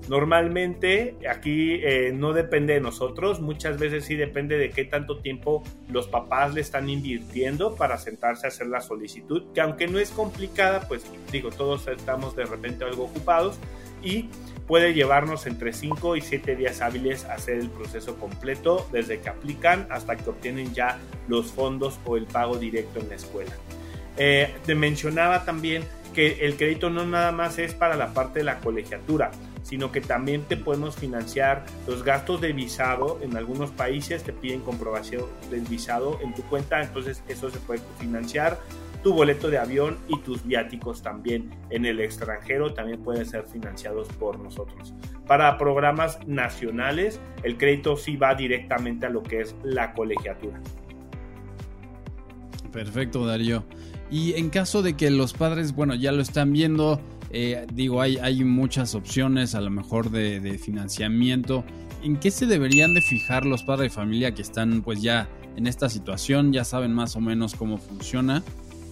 Normalmente 0.09 1.17
aquí 1.31 1.75
eh, 1.75 2.13
no 2.13 2.33
depende 2.33 2.75
de 2.75 2.81
nosotros, 2.81 3.41
muchas 3.41 3.79
veces 3.79 4.07
sí 4.07 4.17
depende 4.17 4.59
de 4.59 4.71
qué 4.71 4.85
tanto 4.85 5.19
tiempo 5.19 5.63
los 5.89 6.09
papás 6.09 6.55
le 6.55 6.63
están 6.63 6.89
invirtiendo 6.89 7.77
para 7.77 7.97
sentarse 7.99 8.47
a 8.47 8.49
hacer 8.49 8.67
la 8.67 8.81
solicitud, 8.81 9.53
que 9.55 9.61
aunque 9.61 9.87
no 9.87 9.99
es 9.99 10.11
complicada, 10.11 10.89
pues 10.89 11.05
digo, 11.31 11.51
todos 11.51 11.87
estamos 11.87 12.35
de 12.35 12.47
repente 12.47 12.85
algo 12.85 13.05
ocupados 13.05 13.59
y 14.03 14.31
puede 14.67 14.95
llevarnos 14.95 15.47
entre 15.47 15.73
5 15.73 16.17
y 16.17 16.21
7 16.23 16.57
días 16.57 16.81
hábiles 16.81 17.25
hacer 17.27 17.59
el 17.59 17.71
proceso 17.71 18.17
completo 18.17 18.89
desde 18.93 19.21
que 19.21 19.29
aplican 19.29 19.87
hasta 19.91 20.17
que 20.17 20.31
obtienen 20.31 20.73
ya 20.73 20.99
los 21.29 21.53
fondos 21.53 22.01
o 22.05 22.17
el 22.17 22.27
pago 22.27 22.57
directo 22.57 23.01
en 23.01 23.11
la 23.11 23.15
escuela. 23.17 23.53
Eh, 24.23 24.55
te 24.67 24.75
mencionaba 24.75 25.47
también 25.47 25.83
que 26.15 26.45
el 26.45 26.57
crédito 26.57 26.91
no 26.91 27.07
nada 27.07 27.33
más 27.33 27.59
es 27.59 27.73
para 27.73 27.97
la 27.97 28.13
parte 28.13 28.41
de 28.41 28.45
la 28.45 28.59
colegiatura, 28.59 29.31
sino 29.63 29.93
que 29.93 30.03
también 30.03 30.43
te 30.43 30.59
podemos 30.59 30.97
financiar 30.97 31.65
los 31.87 32.05
gastos 32.05 32.39
de 32.43 32.53
visado. 32.53 33.19
En 33.23 33.35
algunos 33.39 33.71
países 33.71 34.23
te 34.23 34.35
piden 34.35 34.61
comprobación 34.61 35.25
del 35.51 35.63
visado 35.63 36.19
en 36.23 36.35
tu 36.35 36.43
cuenta, 36.43 36.83
entonces 36.83 37.23
eso 37.29 37.49
se 37.49 37.61
puede 37.61 37.81
financiar. 37.99 38.59
Tu 39.03 39.15
boleto 39.15 39.49
de 39.49 39.57
avión 39.57 39.97
y 40.09 40.19
tus 40.19 40.45
viáticos 40.45 41.03
también 41.03 41.51
en 41.71 41.87
el 41.87 41.99
extranjero 42.01 42.75
también 42.75 43.03
pueden 43.03 43.25
ser 43.25 43.45
financiados 43.45 44.07
por 44.09 44.39
nosotros. 44.39 44.93
Para 45.27 45.57
programas 45.57 46.19
nacionales, 46.27 47.19
el 47.43 47.57
crédito 47.57 47.97
sí 47.97 48.17
va 48.17 48.35
directamente 48.35 49.07
a 49.07 49.09
lo 49.09 49.23
que 49.23 49.41
es 49.41 49.57
la 49.63 49.95
colegiatura. 49.95 50.61
Perfecto, 52.73 53.27
Darío. 53.27 53.65
Y 54.11 54.35
en 54.35 54.51
caso 54.51 54.83
de 54.83 54.95
que 54.95 55.11
los 55.11 55.33
padres, 55.33 55.75
bueno, 55.75 55.95
ya 55.95 56.13
lo 56.13 56.23
están 56.23 56.53
viendo, 56.53 57.01
eh, 57.31 57.67
digo, 57.73 58.01
hay, 58.01 58.45
muchas 58.45 58.95
opciones 58.95 59.55
a 59.55 59.61
lo 59.61 59.71
mejor 59.71 60.11
de, 60.11 60.59
financiamiento. 60.59 61.65
¿En 62.03 62.17
qué 62.17 62.31
se 62.31 62.47
deberían 62.47 62.95
de 62.95 63.03
fijar 63.03 63.45
los 63.45 63.63
padres 63.63 63.93
de 63.93 63.97
familia 63.97 64.35
que 64.35 64.43
están 64.43 64.83
pues 64.83 65.03
ya 65.03 65.29
en 65.57 65.67
esta 65.67 65.89
situación, 65.89 66.53
ya 66.53 66.65
saben 66.65 66.93
más 66.93 67.17
o 67.17 67.21
menos 67.21 67.55
cómo 67.55 67.79
funciona 67.79 68.43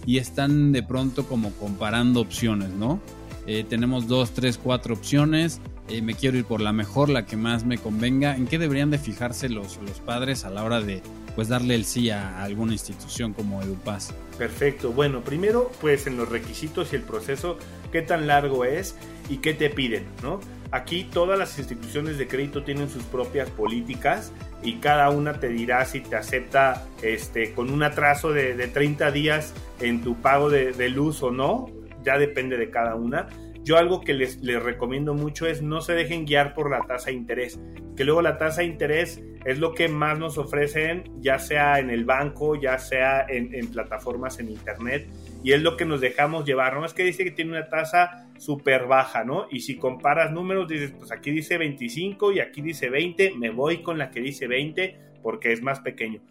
y 0.05 0.17
están 0.17 0.71
de 0.71 0.83
pronto 0.83 1.25
como 1.25 1.51
comparando 1.53 2.21
opciones, 2.21 2.69
¿no? 2.69 2.99
Eh, 3.47 3.65
tenemos 3.67 4.07
dos, 4.07 4.31
tres, 4.31 4.59
cuatro 4.61 4.93
opciones. 4.93 5.59
Eh, 5.89 6.03
me 6.03 6.13
quiero 6.13 6.37
ir 6.37 6.45
por 6.45 6.61
la 6.61 6.71
mejor, 6.71 7.09
la 7.09 7.25
que 7.25 7.35
más 7.35 7.65
me 7.65 7.79
convenga. 7.79 8.35
¿En 8.35 8.45
qué 8.45 8.59
deberían 8.59 8.91
de 8.91 8.99
fijarse 8.99 9.49
los, 9.49 9.77
los 9.77 9.99
padres 9.99 10.45
a 10.45 10.51
la 10.51 10.63
hora 10.63 10.81
de, 10.81 11.01
pues 11.39 11.47
darle 11.47 11.73
el 11.73 11.85
sí 11.85 12.09
a 12.09 12.43
alguna 12.43 12.73
institución 12.73 13.31
como 13.31 13.61
EduPaz. 13.61 14.13
Perfecto. 14.37 14.91
Bueno, 14.91 15.21
primero 15.21 15.71
pues 15.79 16.05
en 16.05 16.17
los 16.17 16.27
requisitos 16.27 16.91
y 16.91 16.97
el 16.97 17.01
proceso, 17.01 17.57
qué 17.93 18.01
tan 18.01 18.27
largo 18.27 18.65
es 18.65 18.97
y 19.29 19.37
qué 19.37 19.53
te 19.53 19.69
piden, 19.69 20.03
¿no? 20.21 20.41
Aquí 20.71 21.05
todas 21.05 21.39
las 21.39 21.57
instituciones 21.57 22.17
de 22.17 22.27
crédito 22.27 22.63
tienen 22.63 22.89
sus 22.89 23.03
propias 23.03 23.49
políticas 23.51 24.33
y 24.63 24.79
cada 24.79 25.09
una 25.11 25.39
te 25.39 25.47
dirá 25.47 25.85
si 25.85 26.01
te 26.01 26.17
acepta 26.17 26.85
este, 27.01 27.53
con 27.53 27.69
un 27.69 27.83
atraso 27.83 28.33
de, 28.33 28.55
30 28.67 29.09
días 29.11 29.53
en 29.79 30.03
tu 30.03 30.17
pago 30.17 30.49
de, 30.49 30.73
de 30.73 30.89
luz 30.89 31.23
o 31.23 31.31
no, 31.31 31.67
ya 32.03 32.17
depende 32.17 32.57
de 32.57 32.69
cada 32.69 32.95
una 32.95 33.29
yo 33.69 33.77
algo 33.77 34.01
que 34.01 34.15
les, 34.15 34.41
recomiendo 34.41 35.13
mucho 35.13 35.45
es 35.45 35.61
no 35.61 35.81
se 35.81 35.93
dejen 35.93 36.25
guiar 36.25 36.55
por 36.55 36.71
la 36.71 36.81
tasa 36.87 37.11
de 37.11 37.17
interés, 37.17 37.59
que 37.95 38.03
luego 38.03 38.23
la 38.23 38.39
tasa 38.39 38.61
de 38.61 38.67
interés 38.67 39.21
es 39.45 39.59
lo 39.59 39.75
que 39.75 39.87
más 39.87 40.17
nos 40.17 40.39
ofrecen, 40.39 41.03
ya 41.19 41.37
sea 41.37 41.77
en 41.77 41.91
el 41.91 42.03
banco, 42.03 42.59
ya 42.59 42.79
sea 42.79 43.27
en, 43.29 43.67
plataformas 43.67 44.39
en 44.39 44.49
internet, 44.49 45.07
y 45.43 45.51
es 45.51 45.61
lo 45.61 45.77
que 45.77 45.85
nos 45.85 46.01
dejamos 46.01 46.45
llevar, 46.45 46.77
¿no? 46.77 46.83
Es 46.83 46.95
que 46.95 47.03
dice 47.03 47.23
que 47.23 47.29
tiene 47.29 47.51
una 47.51 47.69
tasa 47.69 48.27
súper 48.39 48.87
baja, 48.87 49.23
¿no? 49.23 49.45
Y 49.51 49.59
si 49.59 49.77
comparas 49.77 50.31
números, 50.31 50.67
dices, 50.67 50.91
pues 50.97 51.11
aquí 51.11 51.29
dice 51.29 51.59
25 51.59 52.31
y 52.31 52.39
aquí 52.39 52.63
dice 52.63 52.89
20, 52.89 53.35
me 53.35 53.51
voy 53.51 53.83
con 53.83 53.99
la 53.99 54.09
que 54.09 54.19
dice 54.19 54.47
20 54.47 54.97
porque 55.21 55.53
es 55.53 55.61
más 55.61 55.79
pequeño. 55.81 56.21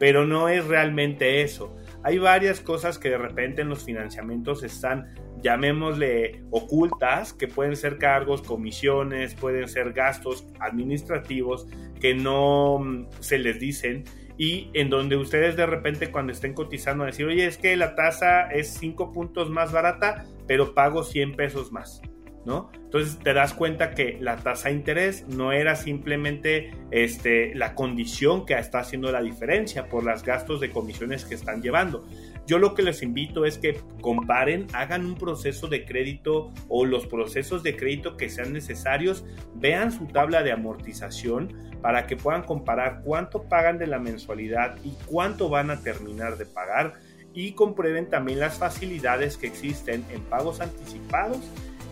Pero 0.00 0.26
no 0.26 0.48
es 0.48 0.66
realmente 0.66 1.42
eso. 1.42 1.76
Hay 2.02 2.18
varias 2.18 2.60
cosas 2.60 2.98
que 2.98 3.10
de 3.10 3.18
repente 3.18 3.62
en 3.62 3.68
los 3.68 3.84
financiamientos 3.84 4.62
están 4.62 5.14
llamémosle 5.42 6.42
ocultas, 6.50 7.32
que 7.32 7.48
pueden 7.48 7.76
ser 7.76 7.98
cargos, 7.98 8.42
comisiones, 8.42 9.34
pueden 9.34 9.68
ser 9.68 9.92
gastos 9.92 10.46
administrativos 10.58 11.66
que 12.00 12.14
no 12.14 12.78
mm, 12.78 13.06
se 13.20 13.38
les 13.38 13.58
dicen 13.58 14.04
y 14.36 14.70
en 14.72 14.88
donde 14.88 15.16
ustedes 15.16 15.56
de 15.56 15.66
repente 15.66 16.10
cuando 16.10 16.32
estén 16.32 16.54
cotizando 16.54 17.04
decir, 17.04 17.26
oye, 17.26 17.46
es 17.46 17.58
que 17.58 17.76
la 17.76 17.94
tasa 17.94 18.50
es 18.50 18.68
5 18.78 19.12
puntos 19.12 19.50
más 19.50 19.70
barata, 19.70 20.24
pero 20.46 20.74
pago 20.74 21.04
100 21.04 21.36
pesos 21.36 21.72
más. 21.72 22.00
¿No? 22.44 22.70
Entonces 22.74 23.18
te 23.18 23.34
das 23.34 23.54
cuenta 23.54 23.90
que 23.90 24.16
la 24.20 24.36
tasa 24.36 24.68
de 24.68 24.74
interés 24.74 25.26
no 25.28 25.52
era 25.52 25.76
simplemente 25.76 26.72
este, 26.90 27.54
la 27.54 27.74
condición 27.74 28.46
que 28.46 28.54
está 28.54 28.80
haciendo 28.80 29.12
la 29.12 29.22
diferencia 29.22 29.88
por 29.88 30.04
los 30.04 30.22
gastos 30.22 30.60
de 30.60 30.70
comisiones 30.70 31.24
que 31.24 31.34
están 31.34 31.62
llevando. 31.62 32.06
Yo 32.46 32.58
lo 32.58 32.74
que 32.74 32.82
les 32.82 33.02
invito 33.02 33.44
es 33.44 33.58
que 33.58 33.80
comparen, 34.00 34.66
hagan 34.72 35.06
un 35.06 35.14
proceso 35.14 35.68
de 35.68 35.84
crédito 35.84 36.50
o 36.68 36.84
los 36.84 37.06
procesos 37.06 37.62
de 37.62 37.76
crédito 37.76 38.16
que 38.16 38.28
sean 38.28 38.52
necesarios, 38.52 39.24
vean 39.54 39.92
su 39.92 40.06
tabla 40.06 40.42
de 40.42 40.50
amortización 40.50 41.54
para 41.82 42.06
que 42.06 42.16
puedan 42.16 42.42
comparar 42.42 43.02
cuánto 43.04 43.44
pagan 43.44 43.78
de 43.78 43.86
la 43.86 43.98
mensualidad 43.98 44.76
y 44.82 44.94
cuánto 45.06 45.48
van 45.48 45.70
a 45.70 45.80
terminar 45.80 46.38
de 46.38 46.46
pagar 46.46 46.94
y 47.32 47.52
comprueben 47.52 48.08
también 48.08 48.40
las 48.40 48.58
facilidades 48.58 49.36
que 49.36 49.46
existen 49.46 50.04
en 50.10 50.20
pagos 50.22 50.60
anticipados 50.60 51.38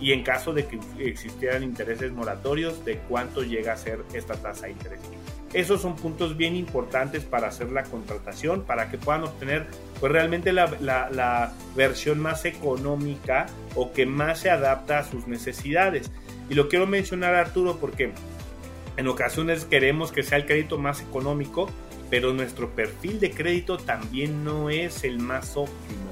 y 0.01 0.13
en 0.13 0.23
caso 0.23 0.53
de 0.53 0.67
que 0.67 0.79
existieran 0.99 1.63
intereses 1.63 2.13
moratorios, 2.13 2.85
de 2.85 2.99
cuánto 3.09 3.43
llega 3.43 3.73
a 3.73 3.77
ser 3.77 4.05
esta 4.13 4.35
tasa 4.35 4.67
de 4.67 4.73
interés. 4.73 5.01
Esos 5.53 5.81
son 5.81 5.97
puntos 5.97 6.37
bien 6.37 6.55
importantes 6.57 7.25
para 7.25 7.49
hacer 7.49 7.71
la 7.73 7.83
contratación, 7.83 8.65
para 8.65 8.91
que 8.91 8.99
puedan 8.99 9.25
obtener 9.25 9.67
pues 9.99 10.13
realmente 10.13 10.53
la, 10.53 10.67
la, 10.81 11.53
versión 11.75 12.19
más 12.21 12.45
económica 12.45 13.47
o 13.75 13.93
que 13.93 14.05
más 14.05 14.41
se 14.41 14.51
adapta 14.51 14.99
a 14.99 15.05
sus 15.05 15.27
necesidades. 15.27 16.11
Y 16.51 16.55
lo 16.55 16.69
quiero 16.69 16.87
mencionar 16.87 17.35
Arturo 17.35 17.79
porque 17.79 18.13
en 18.97 19.09
ocasiones 19.09 19.65
queremos 19.65 20.13
que 20.13 20.23
sea 20.23 20.39
el 20.39 20.47
crédito 20.47 20.77
más 20.77 21.01
económico, 21.01 21.71
pero 22.11 22.35
nuestro 22.35 22.71
perfil 22.71 23.19
de 23.21 23.31
crédito 23.31 23.79
también 23.79 24.45
no 24.45 24.71
es 24.71 25.05
el 25.05 25.19
más 25.19 25.57
óptimo. 25.57 26.08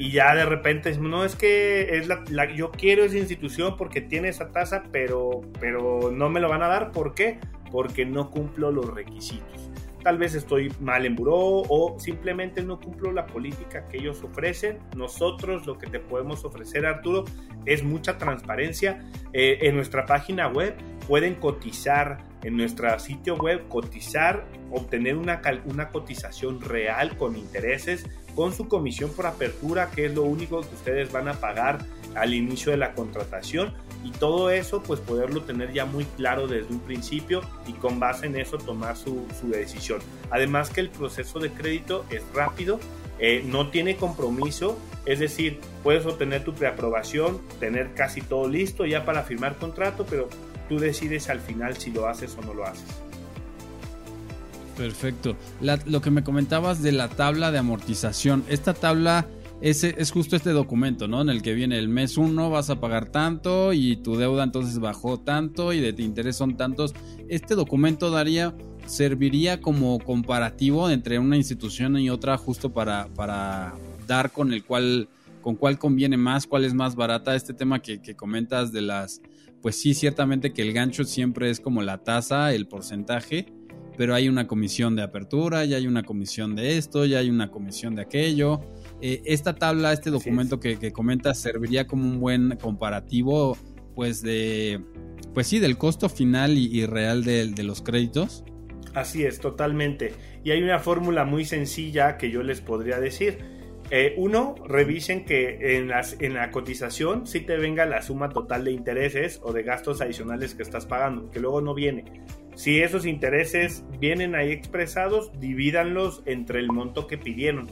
Y 0.00 0.12
ya 0.12 0.34
de 0.34 0.46
repente 0.46 0.96
no 0.96 1.26
es 1.26 1.36
que 1.36 1.98
es 1.98 2.08
la, 2.08 2.24
yo 2.54 2.70
quiero 2.70 3.04
esa 3.04 3.18
institución 3.18 3.76
porque 3.76 4.00
tiene 4.00 4.30
esa 4.30 4.50
tasa 4.50 4.84
pero 4.90 5.42
pero 5.60 6.10
no 6.10 6.30
me 6.30 6.40
lo 6.40 6.48
van 6.48 6.62
a 6.62 6.68
dar 6.68 6.90
¿por 6.90 7.14
qué? 7.14 7.38
porque 7.70 8.06
no 8.06 8.30
cumplo 8.30 8.72
los 8.72 8.92
requisitos. 8.92 9.70
Tal 10.02 10.16
vez 10.16 10.34
estoy 10.34 10.72
mal 10.80 11.04
en 11.04 11.14
buró 11.14 11.36
o 11.36 12.00
simplemente 12.00 12.62
no 12.62 12.80
cumplo 12.80 13.12
la 13.12 13.26
política 13.26 13.86
que 13.88 13.98
ellos 13.98 14.24
ofrecen. 14.24 14.78
Nosotros 14.96 15.66
lo 15.66 15.76
que 15.76 15.86
te 15.86 16.00
podemos 16.00 16.46
ofrecer 16.46 16.86
Arturo 16.86 17.26
es 17.66 17.84
mucha 17.84 18.16
transparencia. 18.16 19.04
Eh, 19.34 19.58
en 19.60 19.76
nuestra 19.76 20.06
página 20.06 20.48
web 20.48 20.74
pueden 21.06 21.34
cotizar 21.34 22.29
en 22.42 22.56
nuestro 22.56 22.98
sitio 22.98 23.36
web 23.36 23.68
cotizar, 23.68 24.46
obtener 24.70 25.16
una, 25.16 25.40
una 25.66 25.90
cotización 25.90 26.60
real 26.60 27.16
con 27.16 27.36
intereses, 27.36 28.06
con 28.34 28.52
su 28.52 28.68
comisión 28.68 29.10
por 29.12 29.26
apertura, 29.26 29.90
que 29.90 30.06
es 30.06 30.14
lo 30.14 30.22
único 30.22 30.60
que 30.60 30.74
ustedes 30.74 31.12
van 31.12 31.28
a 31.28 31.34
pagar 31.34 31.84
al 32.14 32.34
inicio 32.34 32.72
de 32.72 32.78
la 32.78 32.94
contratación 32.94 33.74
y 34.04 34.10
todo 34.12 34.50
eso 34.50 34.82
pues 34.82 35.00
poderlo 35.00 35.42
tener 35.42 35.72
ya 35.72 35.84
muy 35.84 36.04
claro 36.04 36.46
desde 36.46 36.72
un 36.72 36.80
principio 36.80 37.42
y 37.66 37.72
con 37.74 38.00
base 38.00 38.26
en 38.26 38.36
eso 38.36 38.58
tomar 38.58 38.96
su, 38.96 39.26
decisión. 39.42 40.00
Además 40.30 40.70
que 40.70 40.80
el 40.80 40.90
proceso 40.90 41.38
de 41.38 41.50
crédito 41.50 42.04
es 42.10 42.22
rápido, 42.34 42.80
eh, 43.18 43.42
no 43.46 43.68
tiene 43.70 43.96
compromiso, 43.96 44.78
es 45.04 45.18
decir, 45.18 45.60
puedes 45.82 46.06
obtener 46.06 46.44
tu 46.44 46.54
preaprobación, 46.54 47.40
tener 47.58 47.92
casi 47.94 48.22
todo 48.22 48.48
listo 48.48 48.86
ya 48.86 49.04
para 49.04 49.22
firmar 49.22 49.56
contrato, 49.56 50.06
pero 50.08 50.28
tú 50.70 50.78
decides 50.78 51.28
al 51.28 51.40
final 51.40 51.76
si 51.76 51.90
lo 51.90 52.06
haces 52.06 52.36
o 52.38 52.46
no 52.46 52.54
lo 52.54 52.64
haces. 52.64 52.86
Perfecto. 54.76 55.36
lo 55.60 56.00
que 56.00 56.10
me 56.10 56.22
comentabas 56.22 56.80
de 56.80 56.92
la 56.92 57.08
tabla 57.08 57.50
de 57.50 57.58
amortización, 57.58 58.44
esta 58.48 58.72
tabla 58.72 59.26
es, 59.60 59.82
es 59.82 60.10
justo 60.12 60.36
este 60.36 60.50
documento, 60.50 61.08
¿no? 61.08 61.20
En 61.20 61.28
el 61.28 61.42
que 61.42 61.54
viene 61.54 61.76
el 61.76 61.88
mes 61.88 62.16
1 62.16 62.48
vas 62.48 62.70
a 62.70 62.80
pagar 62.80 63.10
tanto 63.10 63.72
y 63.72 63.96
tu 63.96 64.16
deuda 64.16 64.44
entonces 64.44 64.78
bajó 64.78 65.18
tanto 65.18 65.72
y 65.72 65.80
de 65.80 65.92
tu 65.92 66.02
interés 66.02 66.36
son 66.36 66.56
tantos. 66.56 66.94
Este 67.28 67.56
documento 67.56 68.10
daría 68.10 68.54
serviría 68.86 69.60
como 69.60 69.98
comparativo 69.98 70.88
entre 70.88 71.18
una 71.18 71.36
institución 71.36 71.98
y 71.98 72.10
otra 72.10 72.38
justo 72.38 72.72
para, 72.72 73.08
para 73.14 73.74
dar 74.06 74.30
con 74.30 74.52
el 74.52 74.64
cual 74.64 75.08
con 75.42 75.56
cuál 75.56 75.78
conviene 75.78 76.16
más, 76.16 76.46
cuál 76.46 76.64
es 76.64 76.74
más 76.74 76.94
barata. 76.94 77.34
Este 77.34 77.54
tema 77.54 77.80
que, 77.80 78.00
que 78.00 78.14
comentas 78.14 78.72
de 78.72 78.82
las 78.82 79.20
pues 79.62 79.80
sí, 79.80 79.94
ciertamente 79.94 80.52
que 80.52 80.62
el 80.62 80.72
gancho 80.72 81.04
siempre 81.04 81.50
es 81.50 81.60
como 81.60 81.82
la 81.82 81.98
tasa, 81.98 82.52
el 82.52 82.66
porcentaje, 82.66 83.46
pero 83.96 84.14
hay 84.14 84.28
una 84.28 84.46
comisión 84.46 84.96
de 84.96 85.02
apertura, 85.02 85.64
ya 85.64 85.76
hay 85.76 85.86
una 85.86 86.02
comisión 86.02 86.56
de 86.56 86.78
esto, 86.78 87.04
ya 87.04 87.18
hay 87.18 87.28
una 87.28 87.50
comisión 87.50 87.94
de 87.94 88.02
aquello. 88.02 88.60
Eh, 89.02 89.20
esta 89.26 89.54
tabla, 89.54 89.92
este 89.92 90.10
documento 90.10 90.58
que, 90.58 90.78
que, 90.78 90.92
comentas, 90.92 91.38
serviría 91.38 91.86
como 91.86 92.04
un 92.04 92.20
buen 92.20 92.56
comparativo, 92.56 93.58
pues 93.94 94.22
de, 94.22 94.82
pues 95.34 95.46
sí, 95.48 95.58
del 95.58 95.76
costo 95.76 96.08
final 96.08 96.56
y, 96.56 96.86
real 96.86 97.24
de, 97.24 97.48
de 97.48 97.62
los 97.62 97.82
créditos. 97.82 98.44
Así 98.94 99.24
es, 99.24 99.38
totalmente. 99.38 100.14
Y 100.42 100.50
hay 100.52 100.62
una 100.62 100.78
fórmula 100.78 101.24
muy 101.24 101.44
sencilla 101.44 102.16
que 102.16 102.30
yo 102.30 102.42
les 102.42 102.60
podría 102.60 102.98
decir 102.98 103.59
eh, 103.90 104.14
uno, 104.16 104.54
revisen 104.66 105.24
que 105.24 105.76
en, 105.76 105.88
la 105.88 106.50
cotización 106.52 107.26
sí 107.26 107.40
te 107.40 107.56
venga 107.56 107.86
la 107.86 108.02
suma 108.02 108.28
total 108.28 108.64
de 108.64 108.70
intereses 108.70 109.40
o 109.42 109.52
de 109.52 109.64
gastos 109.64 110.00
adicionales 110.00 110.54
que 110.54 110.62
estás 110.62 110.86
pagando, 110.86 111.28
que 111.30 111.40
luego 111.40 111.60
no 111.60 111.74
viene. 111.74 112.04
Si 112.54 112.80
esos 112.80 113.04
intereses 113.04 113.84
vienen 113.98 114.36
ahí 114.36 114.52
expresados, 114.52 115.32
divídanlos 115.40 116.22
entre 116.26 116.60
el 116.60 116.68
monto 116.68 117.08
que 117.08 117.18
pidieron. 117.18 117.68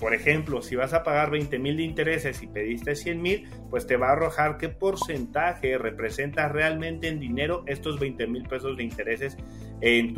Por 0.00 0.14
ejemplo, 0.14 0.62
si 0.62 0.74
vas 0.74 0.94
a 0.94 1.04
pagar 1.04 1.30
20 1.30 1.58
mil 1.58 1.76
de 1.76 1.82
intereses 1.82 2.42
y 2.42 2.46
pediste 2.46 2.96
100 2.96 3.22
mil, 3.22 3.48
pues 3.68 3.86
te 3.86 3.96
va 3.96 4.08
a 4.08 4.12
arrojar 4.12 4.56
qué 4.56 4.68
porcentaje 4.68 5.76
representa 5.76 6.48
realmente 6.48 7.08
en 7.08 7.20
dinero 7.20 7.62
estos 7.66 8.00
20 8.00 8.26
mil 8.26 8.42
pesos 8.48 8.76
de 8.76 8.84
intereses 8.84 9.36
en 9.82 10.14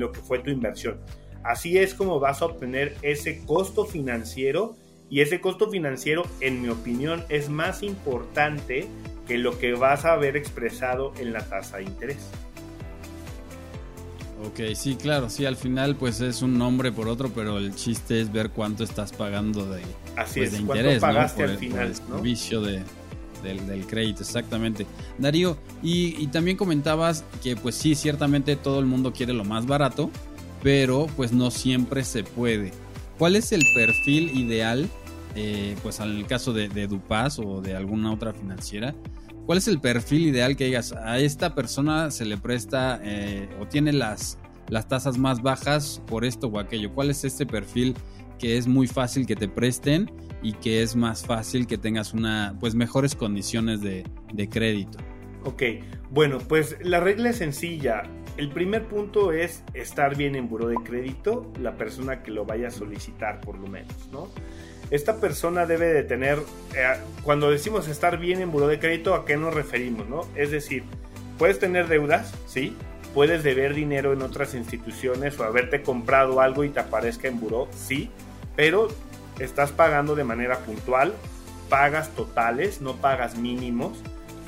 lo 0.00 0.12
que 0.12 0.20
fue 0.20 0.38
tu 0.38 0.50
inversión. 0.50 0.98
Así 1.48 1.78
es 1.78 1.94
como 1.94 2.20
vas 2.20 2.42
a 2.42 2.44
obtener 2.44 2.94
ese 3.00 3.42
costo 3.46 3.86
financiero 3.86 4.76
y 5.08 5.22
ese 5.22 5.40
costo 5.40 5.70
financiero, 5.70 6.24
en 6.40 6.60
mi 6.60 6.68
opinión, 6.68 7.24
es 7.30 7.48
más 7.48 7.82
importante 7.82 8.86
que 9.26 9.38
lo 9.38 9.58
que 9.58 9.72
vas 9.72 10.04
a 10.04 10.12
haber 10.12 10.36
expresado 10.36 11.14
en 11.18 11.32
la 11.32 11.40
tasa 11.48 11.78
de 11.78 11.84
interés. 11.84 12.18
Ok, 14.46 14.74
sí, 14.74 14.96
claro, 14.96 15.30
sí, 15.30 15.46
al 15.46 15.56
final 15.56 15.96
pues 15.96 16.20
es 16.20 16.42
un 16.42 16.58
nombre 16.58 16.92
por 16.92 17.08
otro, 17.08 17.30
pero 17.34 17.56
el 17.56 17.74
chiste 17.74 18.20
es 18.20 18.30
ver 18.30 18.50
cuánto 18.50 18.84
estás 18.84 19.12
pagando 19.12 19.64
de, 19.70 19.80
Así 20.16 20.40
pues, 20.40 20.52
es, 20.52 20.60
interés, 20.60 21.00
pagaste 21.00 21.44
al 21.44 21.56
final, 21.56 21.94
el 22.14 22.20
vicio 22.20 22.60
de, 22.60 22.82
del, 23.42 23.86
crédito, 23.86 24.22
exactamente. 24.22 24.86
Darío, 25.16 25.56
y, 25.82 26.22
y, 26.22 26.26
también 26.26 26.58
comentabas 26.58 27.24
que 27.42 27.56
pues 27.56 27.74
sí, 27.74 27.94
ciertamente 27.94 28.54
todo 28.54 28.80
el 28.80 28.86
mundo 28.86 29.14
quiere 29.14 29.32
lo 29.32 29.44
más 29.44 29.64
barato, 29.64 30.10
pero 30.62 31.06
pues 31.16 31.32
no 31.32 31.50
siempre 31.50 32.04
se 32.04 32.24
puede. 32.24 32.72
¿Cuál 33.18 33.36
es 33.36 33.52
el 33.52 33.62
perfil 33.74 34.36
ideal? 34.36 34.88
Eh, 35.34 35.76
pues 35.82 36.00
en 36.00 36.16
el 36.16 36.26
caso 36.26 36.52
de, 36.52 36.68
de 36.68 36.88
o 37.38 37.60
de 37.60 37.76
alguna 37.76 38.12
otra 38.12 38.32
financiera, 38.32 38.94
¿cuál 39.46 39.58
es 39.58 39.68
el 39.68 39.80
perfil 39.80 40.26
ideal 40.26 40.56
que 40.56 40.64
digas 40.64 40.92
a 40.92 41.18
esta 41.18 41.54
persona 41.54 42.10
se 42.10 42.24
le 42.24 42.38
presta 42.38 43.00
eh, 43.04 43.48
o 43.60 43.66
tiene 43.66 43.92
las, 43.92 44.38
las 44.68 44.88
tasas 44.88 45.18
más 45.18 45.42
bajas 45.42 46.02
por 46.06 46.24
esto 46.24 46.48
o 46.48 46.58
aquello? 46.58 46.92
¿Cuál 46.92 47.10
es 47.10 47.24
este 47.24 47.46
perfil 47.46 47.94
que 48.38 48.56
es 48.56 48.66
muy 48.66 48.86
fácil 48.86 49.26
que 49.26 49.36
te 49.36 49.48
presten 49.48 50.10
y 50.42 50.52
que 50.54 50.82
es 50.82 50.96
más 50.96 51.24
fácil 51.24 51.66
que 51.66 51.78
tengas 51.78 52.14
una 52.14 52.56
pues 52.58 52.74
mejores 52.74 53.14
condiciones 53.14 53.80
de, 53.80 54.04
de 54.32 54.48
crédito? 54.48 54.98
Ok, 55.44 55.62
bueno, 56.10 56.38
pues 56.38 56.76
la 56.82 57.00
regla 57.00 57.30
es 57.30 57.36
sencilla. 57.36 58.02
El 58.38 58.50
primer 58.50 58.84
punto 58.84 59.32
es 59.32 59.64
estar 59.74 60.16
bien 60.16 60.36
en 60.36 60.48
buro 60.48 60.68
de 60.68 60.76
crédito, 60.76 61.50
la 61.60 61.76
persona 61.76 62.22
que 62.22 62.30
lo 62.30 62.44
vaya 62.44 62.68
a 62.68 62.70
solicitar 62.70 63.40
por 63.40 63.58
lo 63.58 63.66
menos, 63.66 64.08
¿no? 64.12 64.28
Esta 64.92 65.16
persona 65.16 65.66
debe 65.66 65.86
de 65.86 66.04
tener, 66.04 66.38
eh, 66.72 66.94
cuando 67.24 67.50
decimos 67.50 67.88
estar 67.88 68.16
bien 68.18 68.40
en 68.40 68.52
buro 68.52 68.68
de 68.68 68.78
crédito, 68.78 69.16
¿a 69.16 69.24
qué 69.24 69.36
nos 69.36 69.52
referimos, 69.54 70.08
no? 70.08 70.20
Es 70.36 70.52
decir, 70.52 70.84
puedes 71.36 71.58
tener 71.58 71.88
deudas, 71.88 72.32
¿sí? 72.46 72.76
Puedes 73.12 73.42
deber 73.42 73.74
dinero 73.74 74.12
en 74.12 74.22
otras 74.22 74.54
instituciones 74.54 75.36
o 75.40 75.42
haberte 75.42 75.82
comprado 75.82 76.40
algo 76.40 76.62
y 76.62 76.68
te 76.68 76.78
aparezca 76.78 77.26
en 77.26 77.40
buró, 77.40 77.66
sí, 77.72 78.08
pero 78.54 78.86
estás 79.40 79.72
pagando 79.72 80.14
de 80.14 80.22
manera 80.22 80.58
puntual, 80.58 81.12
pagas 81.68 82.10
totales, 82.10 82.80
no 82.80 82.98
pagas 82.98 83.36
mínimos 83.36 83.98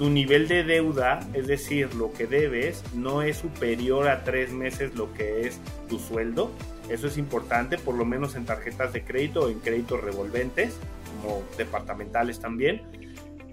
tu 0.00 0.08
nivel 0.08 0.48
de 0.48 0.64
deuda, 0.64 1.20
es 1.34 1.46
decir, 1.46 1.94
lo 1.94 2.10
que 2.10 2.26
debes, 2.26 2.82
no 2.94 3.20
es 3.20 3.36
superior 3.36 4.08
a 4.08 4.24
tres 4.24 4.50
meses 4.50 4.94
lo 4.94 5.12
que 5.12 5.46
es 5.46 5.60
tu 5.90 5.98
sueldo. 5.98 6.50
Eso 6.88 7.06
es 7.06 7.18
importante, 7.18 7.76
por 7.76 7.94
lo 7.96 8.06
menos 8.06 8.34
en 8.34 8.46
tarjetas 8.46 8.94
de 8.94 9.04
crédito 9.04 9.40
o 9.40 9.50
en 9.50 9.60
créditos 9.60 10.02
revolventes, 10.02 10.80
como 11.20 11.42
departamentales 11.58 12.40
también. 12.40 12.80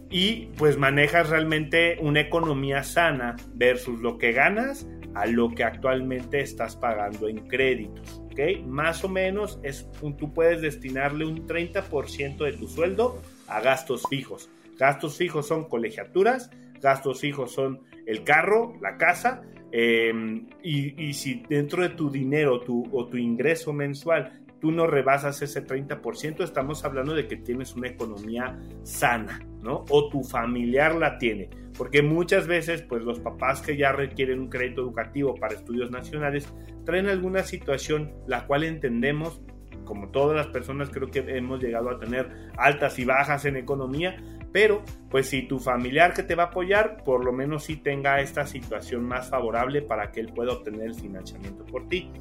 Y 0.09 0.45
pues 0.57 0.77
manejas 0.77 1.27
realmente 1.27 1.97
una 1.99 2.21
economía 2.21 2.81
sana 2.81 3.35
versus 3.55 3.99
lo 3.99 4.17
que 4.17 4.31
ganas 4.31 4.87
a 5.15 5.25
lo 5.25 5.53
que 5.53 5.65
actualmente 5.65 6.39
estás 6.39 6.77
pagando 6.77 7.27
en 7.27 7.45
créditos. 7.49 8.21
¿ok? 8.31 8.65
Más 8.65 9.03
o 9.03 9.09
menos 9.09 9.59
es, 9.63 9.85
tú 10.17 10.33
puedes 10.33 10.61
destinarle 10.61 11.25
un 11.25 11.45
30% 11.45 12.37
de 12.37 12.53
tu 12.53 12.69
sueldo 12.69 13.21
a 13.49 13.59
gastos 13.59 14.03
fijos 14.09 14.49
Gastos 14.77 15.17
fijos 15.17 15.47
son 15.47 15.67
colegiaturas, 15.67 16.51
gastos 16.81 17.21
fijos 17.21 17.51
son 17.51 17.81
el 18.05 18.23
carro, 18.23 18.73
la 18.81 18.97
casa, 18.97 19.41
em, 19.71 20.47
y, 20.63 21.13
si 21.13 21.43
dentro 21.49 21.83
de 21.83 21.89
tu 21.89 22.09
dinero 22.09 22.61
tu, 22.61 22.87
o 22.91 23.07
tu 23.07 23.17
ingreso 23.17 23.73
mensual 23.73 24.43
tú 24.59 24.71
no 24.71 24.87
rebasas 24.87 25.41
ese 25.41 25.61
30%, 25.61 26.43
estamos 26.43 26.83
hablando 26.83 27.13
de 27.13 27.27
que 27.27 27.37
tienes 27.37 27.75
una 27.75 27.87
economía 27.87 28.59
sana, 28.83 29.39
¿no? 29.61 29.85
O 29.89 30.09
tu 30.09 30.23
familiar 30.23 30.95
la 30.95 31.17
tiene. 31.17 31.49
Porque 31.77 32.01
muchas 32.01 32.47
veces, 32.47 32.81
pues 32.81 33.03
los 33.03 33.19
papás 33.19 33.61
que 33.61 33.77
ya 33.77 33.91
requieren 33.91 34.39
un 34.39 34.49
crédito 34.49 34.81
educativo 34.81 35.35
para 35.35 35.53
estudios 35.53 35.91
nacionales 35.91 36.51
traen 36.85 37.07
alguna 37.07 37.43
situación 37.43 38.13
la 38.25 38.47
cual 38.47 38.63
entendemos, 38.63 39.41
como 39.85 40.09
todas 40.09 40.35
las 40.35 40.47
personas 40.47 40.89
creo 40.89 41.09
que 41.09 41.19
hemos 41.19 41.61
llegado 41.61 41.89
a 41.89 41.99
tener 41.99 42.29
altas 42.57 42.97
y 42.97 43.05
bajas 43.05 43.45
en 43.45 43.57
economía, 43.57 44.17
pero 44.51 44.83
pues 45.09 45.29
si 45.29 45.43
tu 45.43 45.59
familiar 45.59 46.13
que 46.13 46.23
te 46.23 46.35
va 46.35 46.43
a 46.43 46.45
apoyar, 46.47 47.03
por 47.03 47.23
lo 47.23 47.31
menos 47.31 47.65
sí 47.65 47.77
tenga 47.77 48.19
esta 48.21 48.45
situación 48.45 49.03
más 49.03 49.29
favorable 49.29 49.81
para 49.81 50.11
que 50.11 50.19
él 50.19 50.31
pueda 50.33 50.53
obtener 50.53 50.87
el 50.87 50.95
financiamiento 50.95 51.65
por 51.65 51.87
ti. 51.87 52.11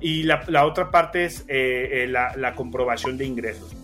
Y 0.00 0.22
la, 0.22 0.64
otra 0.64 0.90
parte 0.90 1.24
es 1.24 1.40
eh, 1.48 2.04
eh, 2.04 2.06
la, 2.06 2.54
comprobación 2.54 3.18
de 3.18 3.24
ingresos. 3.24 3.74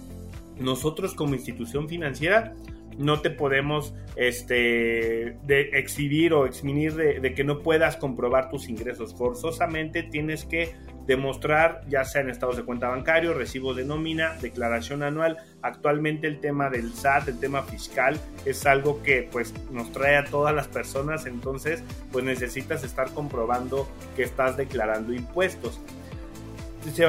Nosotros 0.59 1.15
como 1.15 1.35
institución 1.35 1.89
financiera 1.89 2.55
no 2.97 3.21
te 3.21 3.31
podemos 3.31 3.93
este, 4.15 5.37
de 5.45 5.61
exhibir 5.73 6.33
o 6.33 6.47
exminir 6.47 6.95
de, 6.95 7.35
que 7.35 7.43
no 7.43 7.61
puedas 7.61 7.97
comprobar 7.97 8.49
tus 8.51 8.69
ingresos. 8.69 9.15
Forzosamente 9.17 10.05
tienes 10.05 10.45
que 10.45 10.73
demostrar, 11.07 11.83
ya 11.89 12.05
sea 12.05 12.23
en 12.23 12.31
estados 12.31 12.57
de 12.57 12.65
cuenta 12.65 12.89
bancario, 12.89 13.35
recibos 13.35 13.77
de 13.77 13.85
nómina, 13.85 14.35
declaración 14.41 15.03
anual. 15.03 15.39
Actualmente 15.63 16.27
el 16.27 16.41
tema 16.41 16.71
del 16.71 16.95
SAT, 16.95 17.29
el 17.29 17.41
tema 17.41 17.63
fiscal, 17.63 18.19
es 18.45 18.67
algo 18.67 19.03
que 19.03 19.29
pues 19.31 19.55
nos 19.71 19.93
trae 19.93 20.17
a 20.17 20.25
todas 20.25 20.55
las 20.55 20.69
personas, 20.69 21.27
entonces 21.27 21.83
pues 22.13 22.25
necesitas 22.25 22.85
estar 22.85 23.11
comprobando 23.11 23.89
que 24.17 24.23
estás 24.23 24.57
declarando 24.57 25.13
impuestos 25.13 25.81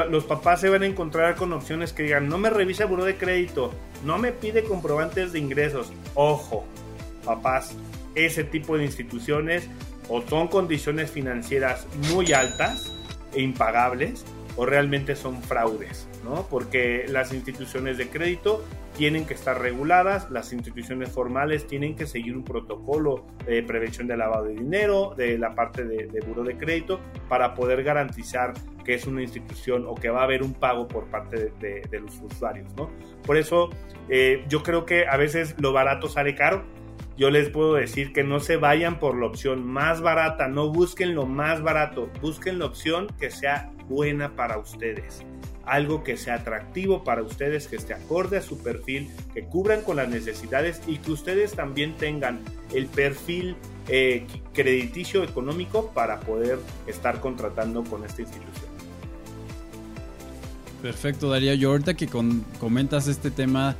los 0.09 0.23
papás 0.23 0.61
se 0.61 0.69
van 0.69 0.83
a 0.83 0.85
encontrar 0.85 1.35
con 1.35 1.51
opciones 1.53 1.93
que 1.93 2.03
digan, 2.03 2.29
no 2.29 2.37
me 2.37 2.49
revisa 2.49 2.85
buró 2.85 3.03
de 3.03 3.17
crédito, 3.17 3.71
no 4.03 4.17
me 4.17 4.31
pide 4.31 4.63
comprobantes 4.63 5.33
de 5.33 5.39
ingresos. 5.39 5.91
Ojo, 6.13 6.65
papás, 7.25 7.75
ese 8.15 8.43
tipo 8.43 8.77
de 8.77 8.85
instituciones 8.85 9.67
o 10.07 10.21
son 10.21 10.47
condiciones 10.47 11.11
financieras 11.11 11.87
muy 12.13 12.31
altas 12.31 12.93
e 13.35 13.41
impagables 13.41 14.25
o 14.57 14.65
realmente 14.65 15.15
son 15.15 15.43
fraudes, 15.43 16.07
¿no? 16.23 16.47
Porque 16.49 17.05
las 17.09 17.33
instituciones 17.33 17.97
de 17.97 18.07
crédito 18.07 18.63
tienen 18.97 19.25
que 19.25 19.33
estar 19.33 19.61
reguladas, 19.61 20.31
las 20.31 20.53
instituciones 20.53 21.09
formales 21.09 21.67
tienen 21.67 21.95
que 21.95 22.07
seguir 22.07 22.37
un 22.37 22.45
protocolo 22.45 23.25
de 23.45 23.61
prevención 23.63 24.07
de 24.07 24.15
lavado 24.15 24.45
de 24.45 24.53
dinero, 24.53 25.13
de 25.17 25.37
la 25.37 25.53
parte 25.53 25.83
de, 25.83 26.07
de 26.07 26.21
buro 26.21 26.43
de 26.43 26.57
crédito, 26.57 27.01
para 27.27 27.53
poder 27.53 27.83
garantizar 27.83 28.53
que 28.85 28.93
es 28.93 29.05
una 29.05 29.21
institución 29.21 29.85
o 29.87 29.95
que 29.95 30.09
va 30.09 30.21
a 30.21 30.23
haber 30.23 30.43
un 30.43 30.53
pago 30.53 30.87
por 30.87 31.07
parte 31.07 31.51
de, 31.59 31.99
los 31.99 32.21
usuarios, 32.21 32.73
¿no? 32.77 32.89
Por 33.25 33.35
eso 33.35 33.69
eh, 34.07 34.45
yo 34.47 34.63
creo 34.63 34.85
que 34.85 35.07
a 35.07 35.17
veces 35.17 35.55
lo 35.59 35.73
barato 35.73 36.07
sale 36.07 36.35
caro. 36.35 36.63
Yo 37.17 37.29
les 37.29 37.49
puedo 37.49 37.75
decir 37.75 38.11
que 38.11 38.23
no 38.23 38.39
se 38.39 38.57
vayan 38.57 38.99
por 38.99 39.17
la 39.17 39.27
opción 39.27 39.65
más 39.65 40.01
barata, 40.01 40.47
no 40.47 40.69
busquen 40.69 41.15
lo 41.15 41.25
más 41.25 41.61
barato, 41.61 42.09
busquen 42.21 42.59
la 42.59 42.65
opción 42.65 43.07
que 43.19 43.31
sea 43.31 43.71
buena 43.87 44.35
para 44.35 44.57
ustedes 44.57 45.25
algo 45.65 46.03
que 46.03 46.17
sea 46.17 46.35
atractivo 46.35 47.03
para 47.03 47.21
ustedes, 47.23 47.67
que 47.67 47.75
esté 47.75 47.93
acorde 47.93 48.37
a 48.37 48.41
su 48.41 48.57
perfil, 48.59 49.09
que 49.33 49.43
cubran 49.45 49.81
con 49.81 49.97
las 49.97 50.09
necesidades 50.09 50.81
y 50.87 50.97
que 50.97 51.11
ustedes 51.11 51.53
también 51.53 51.95
tengan 51.97 52.39
el 52.73 52.85
perfil 52.85 53.55
eh, 53.87 54.25
crediticio 54.53 55.23
económico 55.23 55.91
para 55.93 56.19
poder 56.19 56.59
estar 56.87 57.19
contratando 57.19 57.83
con 57.83 58.03
esta 58.05 58.21
institución. 58.21 58.65
Perfecto, 60.81 61.29
Darío. 61.29 61.53
Yo 61.55 61.71
ahorita 61.71 61.95
que 61.95 62.07
comentas 62.59 63.07
este 63.07 63.31
tema 63.31 63.75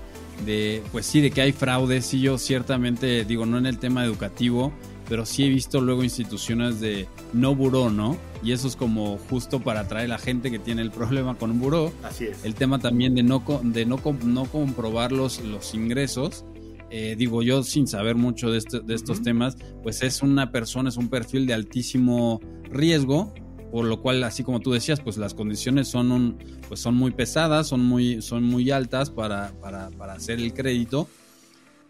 de, 0.46 0.84
pues 0.92 1.06
sí, 1.06 1.22
de 1.22 1.32
que 1.32 1.42
hay 1.42 1.52
fraude, 1.52 2.02
sí, 2.02 2.22
yo 2.22 2.38
ciertamente 2.38 3.26
digo, 3.26 3.46
no 3.46 3.58
en 3.58 3.66
el 3.66 3.80
tema 3.80 4.04
educativo, 4.04 4.74
pero 5.08 5.26
sí 5.26 5.44
he 5.44 5.50
visto 5.50 5.82
luego 5.82 6.04
instituciones 6.04 6.80
de 6.80 7.08
no 7.34 7.56
buró, 7.56 7.90
¿no? 7.90 8.18
Y 8.44 8.52
eso 8.52 8.68
es 8.68 8.76
como 8.76 9.18
justo 9.30 9.60
para 9.60 9.82
atraer 9.82 10.06
a 10.06 10.10
la 10.10 10.18
gente 10.18 10.52
que 10.52 10.60
tiene 10.60 10.82
el 10.82 10.92
problema 10.92 11.36
con 11.36 11.52
un 11.52 11.60
buró. 11.60 11.92
Así 12.04 12.26
es. 12.26 12.44
El 12.44 12.56
tema 12.56 12.80
también 12.80 13.16
de 13.16 13.24
no, 13.24 13.44
de 13.64 13.86
no, 13.86 14.00
no 14.24 14.46
comprobar 14.46 15.12
los, 15.12 15.42
los 15.42 15.74
ingresos. 15.74 16.46
Eh, 16.92 17.16
digo 17.18 17.42
yo, 17.42 17.64
sin 17.64 17.88
saber 17.88 18.16
mucho 18.16 18.52
de, 18.52 18.60
este, 18.60 18.80
de 18.80 18.94
estos 18.94 19.22
temas, 19.22 19.58
pues 19.84 20.02
es 20.04 20.22
una 20.22 20.52
persona, 20.52 20.90
es 20.90 20.98
un 20.98 21.10
perfil 21.10 21.46
de 21.48 21.54
altísimo 21.54 22.40
riesgo 22.70 23.34
por 23.76 23.84
lo 23.84 24.02
cual 24.02 24.24
así 24.24 24.42
como 24.42 24.62
tú 24.62 24.72
decías 24.72 25.02
pues 25.02 25.18
las 25.18 25.34
condiciones 25.34 25.90
son 25.90 26.14
un, 26.14 26.38
pues 26.70 26.80
son 26.80 26.96
muy 26.96 27.12
pesadas 27.12 27.68
son 27.68 27.84
muy 27.84 28.22
son 28.22 28.46
muy 28.46 28.72
altas 28.72 29.10
para, 29.10 29.52
para, 29.60 29.90
hacer 30.14 30.40
el 30.40 30.54
crédito. 30.54 31.10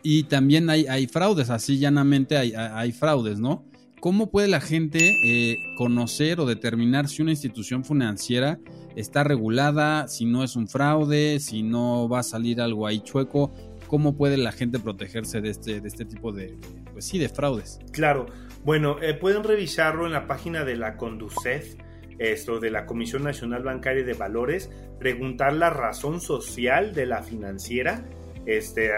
Y 0.01 0.23
también 0.23 0.67
hay, 0.71 1.05
fraudes 1.05 1.51
así 1.51 1.77
llanamente 1.77 2.37
hay, 2.37 2.53
hay, 2.55 2.91
fraudes 2.91 3.39
no 3.39 3.65
cómo 3.99 4.31
puede 4.31 4.47
la 4.47 4.61
gente 4.61 5.15
eh, 5.23 5.57
conocer 5.77 6.39
o 6.39 6.47
determinar 6.47 7.07
si 7.07 7.21
una 7.21 7.29
institución 7.29 7.85
financiera 7.85 8.57
está 8.95 9.23
regulada 9.23 10.07
si 10.07 10.25
no 10.25 10.43
es 10.43 10.55
un 10.55 10.67
fraude 10.67 11.39
si 11.39 11.61
no 11.61 12.09
va 12.09 12.21
a 12.21 12.23
salir 12.23 12.61
algo 12.61 12.87
ahí 12.87 13.01
chueco 13.01 13.53
cómo 13.85 14.17
puede 14.17 14.37
la 14.37 14.51
gente 14.51 14.79
protegerse 14.79 15.39
de 15.39 15.51
este 15.51 15.81
de 15.81 15.87
este 15.87 16.05
tipo 16.05 16.31
de 16.31 16.57
pues 16.93 17.05
sí 17.05 17.19
de 17.19 17.29
fraudes 17.29 17.77
claro 17.91 18.25
bueno, 18.65 18.97
eh, 18.99 19.13
pueden 19.13 19.43
revisarlo 19.43 20.07
en 20.07 20.13
la 20.13 20.25
página 20.25 20.65
de 20.65 20.75
la 20.75 20.97
Conducef, 20.97 21.75
esto 22.17 22.59
de 22.59 22.71
la 22.71 22.87
Comisión 22.87 23.23
Nacional 23.23 23.61
Bancaria 23.61 24.03
de 24.03 24.13
Valores, 24.13 24.71
preguntar 24.97 25.53
la 25.53 25.69
razón 25.69 26.19
social 26.19 26.95
de 26.95 27.05
la 27.05 27.21
financiera, 27.21 28.03
este, 28.47 28.91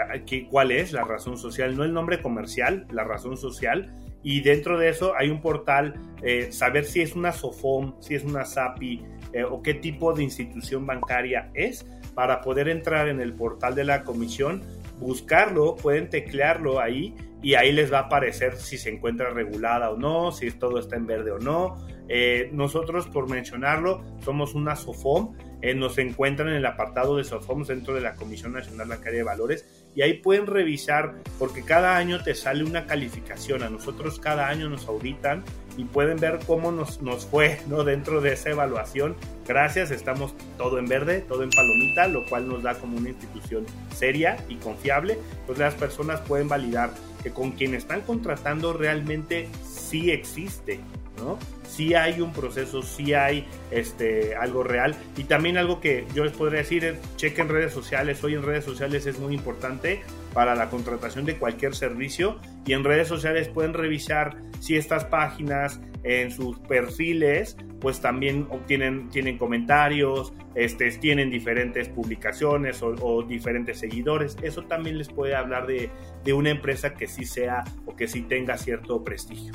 cuál 0.50 0.70
es 0.70 0.92
la 0.92 1.04
razón 1.04 1.36
social, 1.36 1.76
no 1.76 1.84
el 1.84 1.92
nombre 1.92 2.22
comercial, 2.22 2.86
la 2.90 3.04
razón 3.04 3.36
social, 3.36 3.92
y 4.22 4.40
dentro 4.40 4.78
de 4.78 4.88
eso 4.88 5.12
hay 5.18 5.28
un 5.28 5.42
portal, 5.42 5.94
eh, 6.22 6.50
saber 6.50 6.86
si 6.86 7.02
es 7.02 7.14
una 7.14 7.32
SOFOM, 7.32 8.00
si 8.00 8.14
es 8.14 8.24
una 8.24 8.46
SAPI 8.46 9.04
eh, 9.34 9.44
o 9.44 9.62
qué 9.62 9.74
tipo 9.74 10.14
de 10.14 10.22
institución 10.22 10.86
bancaria 10.86 11.50
es, 11.52 11.86
para 12.14 12.40
poder 12.40 12.68
entrar 12.68 13.08
en 13.08 13.20
el 13.20 13.34
portal 13.34 13.74
de 13.74 13.84
la 13.84 14.02
comisión, 14.02 14.62
buscarlo, 15.00 15.76
pueden 15.76 16.08
teclearlo 16.08 16.80
ahí 16.80 17.14
y 17.42 17.54
ahí 17.54 17.72
les 17.72 17.92
va 17.92 17.98
a 17.98 18.02
aparecer 18.02 18.56
si 18.56 18.78
se 18.78 18.90
encuentra 18.90 19.30
regulada 19.30 19.90
o 19.90 19.96
no, 19.96 20.32
si 20.32 20.50
todo 20.50 20.78
está 20.78 20.96
en 20.96 21.06
verde 21.06 21.30
o 21.30 21.38
no. 21.38 21.76
Eh, 22.08 22.50
nosotros, 22.52 23.06
por 23.06 23.28
mencionarlo, 23.28 24.02
somos 24.24 24.54
una 24.54 24.74
SOFOM, 24.74 25.36
eh, 25.60 25.74
nos 25.74 25.98
encuentran 25.98 26.48
en 26.48 26.54
el 26.54 26.66
apartado 26.66 27.16
de 27.16 27.24
SOFOM 27.24 27.64
dentro 27.64 27.94
de 27.94 28.00
la 28.00 28.14
Comisión 28.14 28.52
Nacional 28.52 28.88
Bancaria 28.88 29.18
de 29.18 29.24
Valores 29.24 29.77
y 29.98 30.02
ahí 30.02 30.14
pueden 30.14 30.46
revisar 30.46 31.16
porque 31.40 31.64
cada 31.64 31.96
año 31.96 32.22
te 32.22 32.36
sale 32.36 32.62
una 32.62 32.86
calificación, 32.86 33.64
a 33.64 33.68
nosotros 33.68 34.20
cada 34.20 34.46
año 34.46 34.68
nos 34.68 34.86
auditan 34.86 35.42
y 35.76 35.82
pueden 35.82 36.18
ver 36.18 36.38
cómo 36.46 36.70
nos, 36.70 37.02
nos 37.02 37.26
fue 37.26 37.58
¿no? 37.66 37.82
dentro 37.82 38.20
de 38.20 38.34
esa 38.34 38.50
evaluación. 38.50 39.16
Gracias, 39.48 39.90
estamos 39.90 40.36
todo 40.56 40.78
en 40.78 40.86
verde, 40.86 41.24
todo 41.26 41.42
en 41.42 41.50
palomita, 41.50 42.06
lo 42.06 42.24
cual 42.26 42.46
nos 42.46 42.62
da 42.62 42.76
como 42.76 42.96
una 42.96 43.08
institución 43.08 43.66
seria 43.92 44.36
y 44.48 44.54
confiable. 44.54 45.18
Pues 45.48 45.58
las 45.58 45.74
personas 45.74 46.20
pueden 46.20 46.46
validar 46.46 46.90
que 47.24 47.32
con 47.32 47.50
quien 47.50 47.74
están 47.74 48.02
contratando 48.02 48.74
realmente 48.74 49.48
sí 49.64 50.12
existe, 50.12 50.78
¿no? 51.18 51.40
Sí 51.78 51.94
hay 51.94 52.20
un 52.20 52.32
proceso, 52.32 52.82
sí 52.82 53.14
hay 53.14 53.46
este, 53.70 54.34
algo 54.34 54.64
real. 54.64 54.96
Y 55.16 55.22
también 55.22 55.56
algo 55.58 55.80
que 55.80 56.06
yo 56.12 56.24
les 56.24 56.32
podría 56.32 56.58
decir 56.58 56.84
es, 56.84 56.98
chequen 57.14 57.48
redes 57.48 57.72
sociales. 57.72 58.24
Hoy 58.24 58.34
en 58.34 58.42
redes 58.42 58.64
sociales 58.64 59.06
es 59.06 59.20
muy 59.20 59.32
importante 59.32 60.00
para 60.34 60.56
la 60.56 60.70
contratación 60.70 61.24
de 61.24 61.36
cualquier 61.36 61.76
servicio. 61.76 62.40
Y 62.66 62.72
en 62.72 62.82
redes 62.82 63.06
sociales 63.06 63.46
pueden 63.46 63.74
revisar 63.74 64.38
si 64.58 64.74
estas 64.74 65.04
páginas 65.04 65.80
en 66.02 66.32
sus 66.32 66.58
perfiles 66.58 67.56
pues 67.80 68.00
también 68.00 68.48
obtienen 68.50 69.08
tienen 69.10 69.38
comentarios, 69.38 70.32
este, 70.56 70.90
tienen 70.90 71.30
diferentes 71.30 71.88
publicaciones 71.88 72.82
o, 72.82 73.22
diferentes 73.22 73.78
seguidores. 73.78 74.36
Eso 74.42 74.64
también 74.64 74.98
les 74.98 75.10
puede 75.10 75.36
hablar 75.36 75.68
de, 75.68 75.90
de 76.24 76.32
una 76.32 76.50
empresa 76.50 76.94
que 76.94 77.06
sí 77.06 77.24
sea 77.24 77.62
o 77.86 77.94
que 77.94 78.08
sí 78.08 78.22
tenga 78.22 78.58
cierto 78.58 79.04
prestigio. 79.04 79.52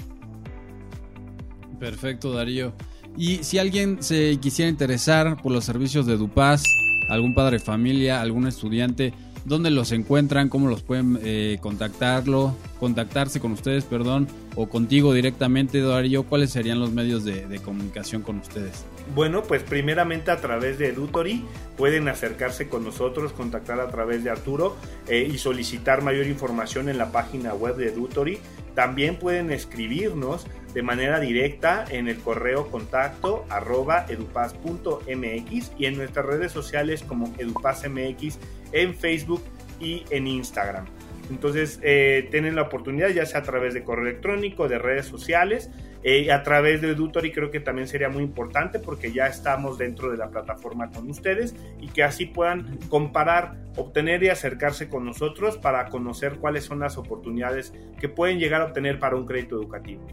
Perfecto, 1.80 2.34
Darío. 2.34 2.74
Y 3.18 3.44
si 3.44 3.60
alguien 3.60 4.02
se 4.02 4.38
quisiera 4.38 4.70
interesar 4.70 5.42
por 5.42 5.52
los 5.52 5.64
servicios 5.64 6.06
de 6.06 6.18
Dupaz, 6.18 6.64
algún 7.10 7.36
padre 7.36 7.58
de 7.58 7.64
familia, 7.64 8.22
algún 8.22 8.48
estudiante, 8.48 9.14
¿dónde 9.46 9.70
los 9.70 9.92
encuentran? 9.92 10.50
¿Cómo 10.50 10.68
los 10.68 10.82
pueden 10.82 11.20
eh, 11.22 11.58
contactarlo? 11.62 12.56
Contactarse 12.80 13.40
con 13.40 13.52
ustedes, 13.52 13.84
perdón. 13.86 14.28
o 14.56 14.68
contigo 14.68 15.14
directamente, 15.14 15.80
Darío, 15.82 16.24
¿cuáles 16.24 16.52
serían 16.52 16.80
los 16.80 16.92
medios 16.92 17.24
de, 17.24 17.60
comunicación 17.64 18.24
con 18.24 18.38
ustedes? 18.38 18.86
Bueno, 19.14 19.44
pues 19.44 19.64
primeramente 19.64 20.32
a 20.32 20.42
través 20.42 20.80
de 20.80 20.88
Edutory 20.88 21.44
pueden 21.78 22.08
acercarse 22.08 22.68
con 22.68 22.84
nosotros, 22.84 23.32
contactar 23.32 23.80
a 23.80 23.90
través 23.90 24.24
de 24.24 24.30
Arturo 24.30 24.76
eh, 25.08 25.30
y 25.32 25.38
solicitar 25.38 26.02
mayor 26.02 26.26
información 26.28 26.90
en 26.90 26.98
la 26.98 27.12
página 27.12 27.54
web 27.54 27.76
de 27.76 27.90
Edutory. 27.90 28.40
También 28.76 29.18
pueden 29.18 29.52
escribirnos 29.52 30.48
de 30.74 30.82
manera 30.82 31.20
directa 31.20 31.86
en 31.90 32.08
el 32.08 32.18
correo 32.18 32.72
contacto 32.72 33.46
arroba 33.50 34.06
edupaz.mx 34.10 35.72
y 35.78 35.86
en 35.86 35.98
nuestras 35.98 36.26
redes 36.26 36.52
sociales 36.52 37.04
como 37.04 37.34
edupazmx 37.38 38.40
en 38.72 38.96
Facebook 38.96 39.44
y 39.80 40.04
en 40.10 40.28
Instagram. 40.28 40.86
Entonces, 41.30 41.80
eh, 41.84 42.28
tienen 42.32 42.56
la 42.56 42.64
oportunidad, 42.64 43.10
ya 43.10 43.26
sea 43.26 43.40
a 43.40 43.44
través 43.44 43.74
de 43.74 43.84
correo 43.84 44.06
electrónico, 44.06 44.68
de 44.68 44.78
redes 44.78 45.06
sociales, 45.06 45.70
eh, 46.04 46.32
a 46.32 46.44
través 46.44 46.82
de 46.82 46.90
Edutory 46.90 47.32
creo 47.32 47.50
que 47.50 47.62
también 47.62 47.88
sería 47.88 48.10
muy 48.10 48.24
importante 48.24 48.80
porque 48.80 49.14
ya 49.14 49.28
estamos 49.28 49.78
dentro 49.78 50.12
de 50.12 50.18
la 50.18 50.30
plataforma 50.30 50.92
con 50.92 51.10
ustedes 51.10 51.56
y 51.80 51.88
que 51.88 52.04
así 52.04 52.26
puedan 52.26 52.78
comparar, 52.90 53.56
obtener 53.78 54.22
y 54.24 54.30
acercarse 54.30 54.90
con 54.90 55.06
nosotros 55.06 55.58
para 55.58 55.86
conocer 55.88 56.36
cuáles 56.36 56.66
son 56.66 56.80
las 56.80 56.98
oportunidades 56.98 57.74
que 58.00 58.10
pueden 58.10 58.38
llegar 58.38 58.62
a 58.62 58.66
obtener 58.66 59.00
para 59.00 59.16
un 59.16 59.26
crédito 59.26 59.56
educativo. 59.56 60.06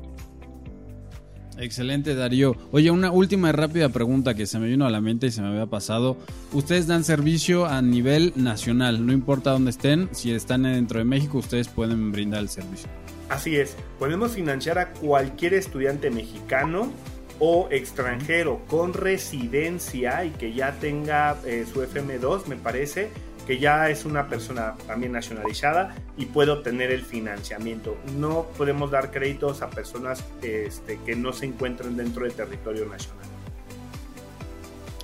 Excelente, 1.60 2.14
Darío. 2.14 2.56
Oye, 2.72 2.90
una 2.90 3.12
última 3.12 3.52
rápida 3.52 3.90
pregunta 3.90 4.34
que 4.34 4.46
se 4.46 4.58
me 4.58 4.66
vino 4.66 4.86
a 4.86 4.90
la 4.90 5.02
mente 5.02 5.26
y 5.26 5.30
se 5.30 5.42
me 5.42 5.48
había 5.48 5.66
pasado. 5.66 6.16
Ustedes 6.52 6.86
dan 6.86 7.04
servicio 7.04 7.66
a 7.66 7.82
nivel 7.82 8.32
nacional, 8.34 9.04
no 9.06 9.12
importa 9.12 9.50
dónde 9.50 9.70
estén, 9.70 10.08
si 10.12 10.32
están 10.32 10.62
dentro 10.62 10.98
de 10.98 11.04
México, 11.04 11.36
ustedes 11.36 11.68
pueden 11.68 12.12
brindar 12.12 12.40
el 12.40 12.48
servicio. 12.48 12.88
Así 13.28 13.56
es, 13.56 13.76
podemos 13.98 14.32
financiar 14.32 14.78
a 14.78 14.92
cualquier 14.92 15.52
estudiante 15.52 16.10
mexicano 16.10 16.90
o 17.38 17.68
extranjero 17.70 18.62
con 18.66 18.94
residencia 18.94 20.24
y 20.24 20.30
que 20.30 20.54
ya 20.54 20.72
tenga 20.80 21.36
eh, 21.44 21.66
su 21.70 21.82
FM2, 21.82 22.46
me 22.46 22.56
parece, 22.56 23.10
que 23.46 23.58
ya 23.58 23.90
es 23.90 24.04
una 24.04 24.28
persona 24.28 24.74
también 24.86 25.12
nacionalizada 25.12 25.94
y 26.16 26.26
puede 26.26 26.50
obtener 26.50 26.90
el 26.90 27.02
financiamiento. 27.02 27.96
No 28.16 28.46
podemos 28.56 28.90
dar 28.90 29.10
créditos 29.10 29.62
a 29.62 29.70
personas 29.70 30.24
este, 30.42 30.98
que 31.04 31.16
no 31.16 31.32
se 31.32 31.46
encuentren 31.46 31.96
dentro 31.96 32.24
del 32.24 32.32
territorio 32.32 32.86
nacional. 32.86 33.26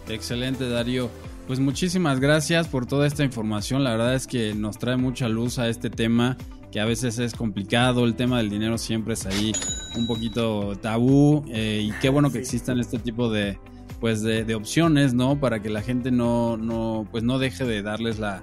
Excelente, 0.08 0.68
Darío. 0.68 1.10
Pues 1.46 1.60
muchísimas 1.60 2.20
gracias 2.20 2.68
por 2.68 2.86
toda 2.86 3.06
esta 3.06 3.24
información. 3.24 3.84
La 3.84 3.90
verdad 3.90 4.14
es 4.14 4.26
que 4.26 4.54
nos 4.54 4.78
trae 4.78 4.96
mucha 4.96 5.28
luz 5.28 5.58
a 5.58 5.68
este 5.68 5.90
tema 5.90 6.36
que 6.72 6.80
a 6.80 6.84
veces 6.84 7.18
es 7.18 7.34
complicado. 7.34 8.04
El 8.04 8.16
tema 8.16 8.38
del 8.38 8.50
dinero 8.50 8.78
siempre 8.78 9.14
es 9.14 9.26
ahí 9.26 9.52
un 9.96 10.06
poquito 10.06 10.76
tabú. 10.76 11.44
Eh, 11.48 11.88
y 11.88 11.92
qué 12.00 12.08
bueno 12.08 12.30
que 12.30 12.38
existan 12.38 12.80
este 12.80 12.98
tipo 12.98 13.30
de, 13.30 13.58
pues 14.00 14.22
de, 14.22 14.54
opciones, 14.54 15.14
¿no? 15.14 15.38
Para 15.40 15.60
que 15.60 15.70
la 15.70 15.82
gente 15.82 16.10
no, 16.10 16.56
no, 16.56 17.06
pues 17.10 17.24
no 17.24 17.38
deje 17.38 17.64
de 17.64 17.82
darles 17.82 18.18
la, 18.18 18.42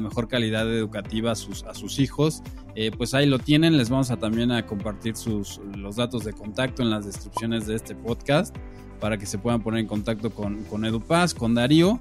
mejor 0.00 0.26
calidad 0.26 0.66
educativa 0.72 1.32
a 1.32 1.34
sus, 1.34 1.64
a 1.64 1.74
sus 1.74 1.98
hijos. 1.98 2.42
Eh, 2.74 2.90
pues 2.96 3.12
ahí 3.12 3.26
lo 3.26 3.38
tienen, 3.38 3.76
les 3.76 3.90
vamos 3.90 4.10
a 4.10 4.16
también 4.16 4.50
a 4.50 4.64
compartir 4.64 5.16
sus, 5.16 5.60
los 5.76 5.96
datos 5.96 6.24
de 6.24 6.32
contacto 6.32 6.82
en 6.82 6.88
las 6.88 7.04
descripciones 7.04 7.66
de 7.66 7.74
este 7.74 7.94
podcast 7.94 8.56
para 9.00 9.18
que 9.18 9.26
se 9.26 9.36
puedan 9.36 9.62
poner 9.62 9.80
en 9.80 9.86
contacto 9.86 10.30
con, 10.30 10.64
con 10.64 10.86
EduPaz, 10.86 11.34
con 11.34 11.54
Darío. 11.54 12.00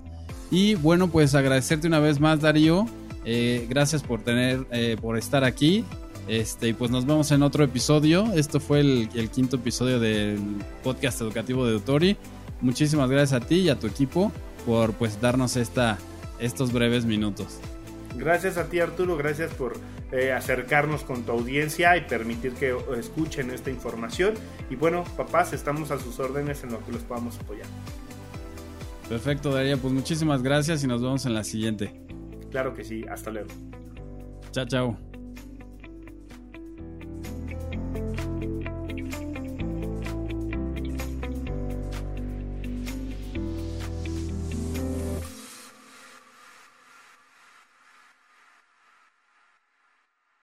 Y 0.52 0.76
bueno, 0.76 1.10
pues 1.10 1.36
agradecerte 1.36 1.88
una 1.88 2.00
vez 2.00 2.20
más, 2.20 2.40
Darío. 2.40 2.86
Eh, 3.26 3.66
gracias 3.70 4.04
por 4.04 4.22
tener, 4.22 4.66
eh, 4.72 4.96
por 5.02 5.18
estar 5.18 5.44
aquí. 5.44 5.84
Este, 6.28 6.70
y 6.70 6.74
pues 6.74 6.92
nos 6.92 7.06
vemos 7.06 7.32
en 7.32 7.44
otro 7.44 7.64
episodio. 7.64 8.32
Esto 8.34 8.60
fue 8.62 8.80
el, 8.80 9.10
el 9.16 9.30
quinto 9.30 9.58
episodio 9.58 10.00
del 10.00 10.40
podcast 10.84 11.20
educativo 11.20 11.66
de 11.66 11.74
Dutori 11.74 12.18
muchísimas 12.62 13.10
gracias 13.10 13.42
a 13.42 13.46
ti 13.46 13.56
y 13.56 13.70
a 13.70 13.80
tu 13.80 13.88
equipo 13.88 14.32
por 14.66 14.94
pues 14.94 15.20
darnos 15.20 15.56
esta, 15.58 15.98
estos 16.40 16.72
breves 16.72 17.06
minutos. 17.06 17.60
Gracias 18.16 18.58
a 18.58 18.70
ti 18.70 18.80
Arturo, 18.80 19.18
gracias 19.18 19.52
por 19.54 19.74
eh, 20.12 20.34
acercarnos 20.34 21.04
con 21.04 21.24
tu 21.24 21.32
audiencia 21.32 21.96
y 21.96 22.02
permitir 22.02 22.54
que 22.54 22.76
escuchen 22.98 23.52
esta 23.52 23.70
información. 23.70 24.34
Y 24.70 24.76
bueno, 24.76 25.04
papás, 25.16 25.54
estamos 25.54 25.92
a 25.92 26.00
sus 26.00 26.20
órdenes 26.20 26.64
en 26.64 26.72
lo 26.72 26.86
que 26.86 26.92
los 26.92 27.04
podamos 27.04 27.40
apoyar. 27.40 27.68
Perfecto, 29.08 29.54
Daría, 29.54 29.78
pues 29.78 29.94
muchísimas 29.94 30.42
gracias 30.42 30.84
y 30.84 30.88
nos 30.88 31.02
vemos 31.02 31.26
en 31.26 31.34
la 31.34 31.44
siguiente. 31.44 32.02
Claro 32.50 32.74
que 32.74 32.84
sí, 32.84 33.04
hasta 33.10 33.32
luego. 33.32 33.50
Chao, 34.52 34.66
chao. 34.66 35.11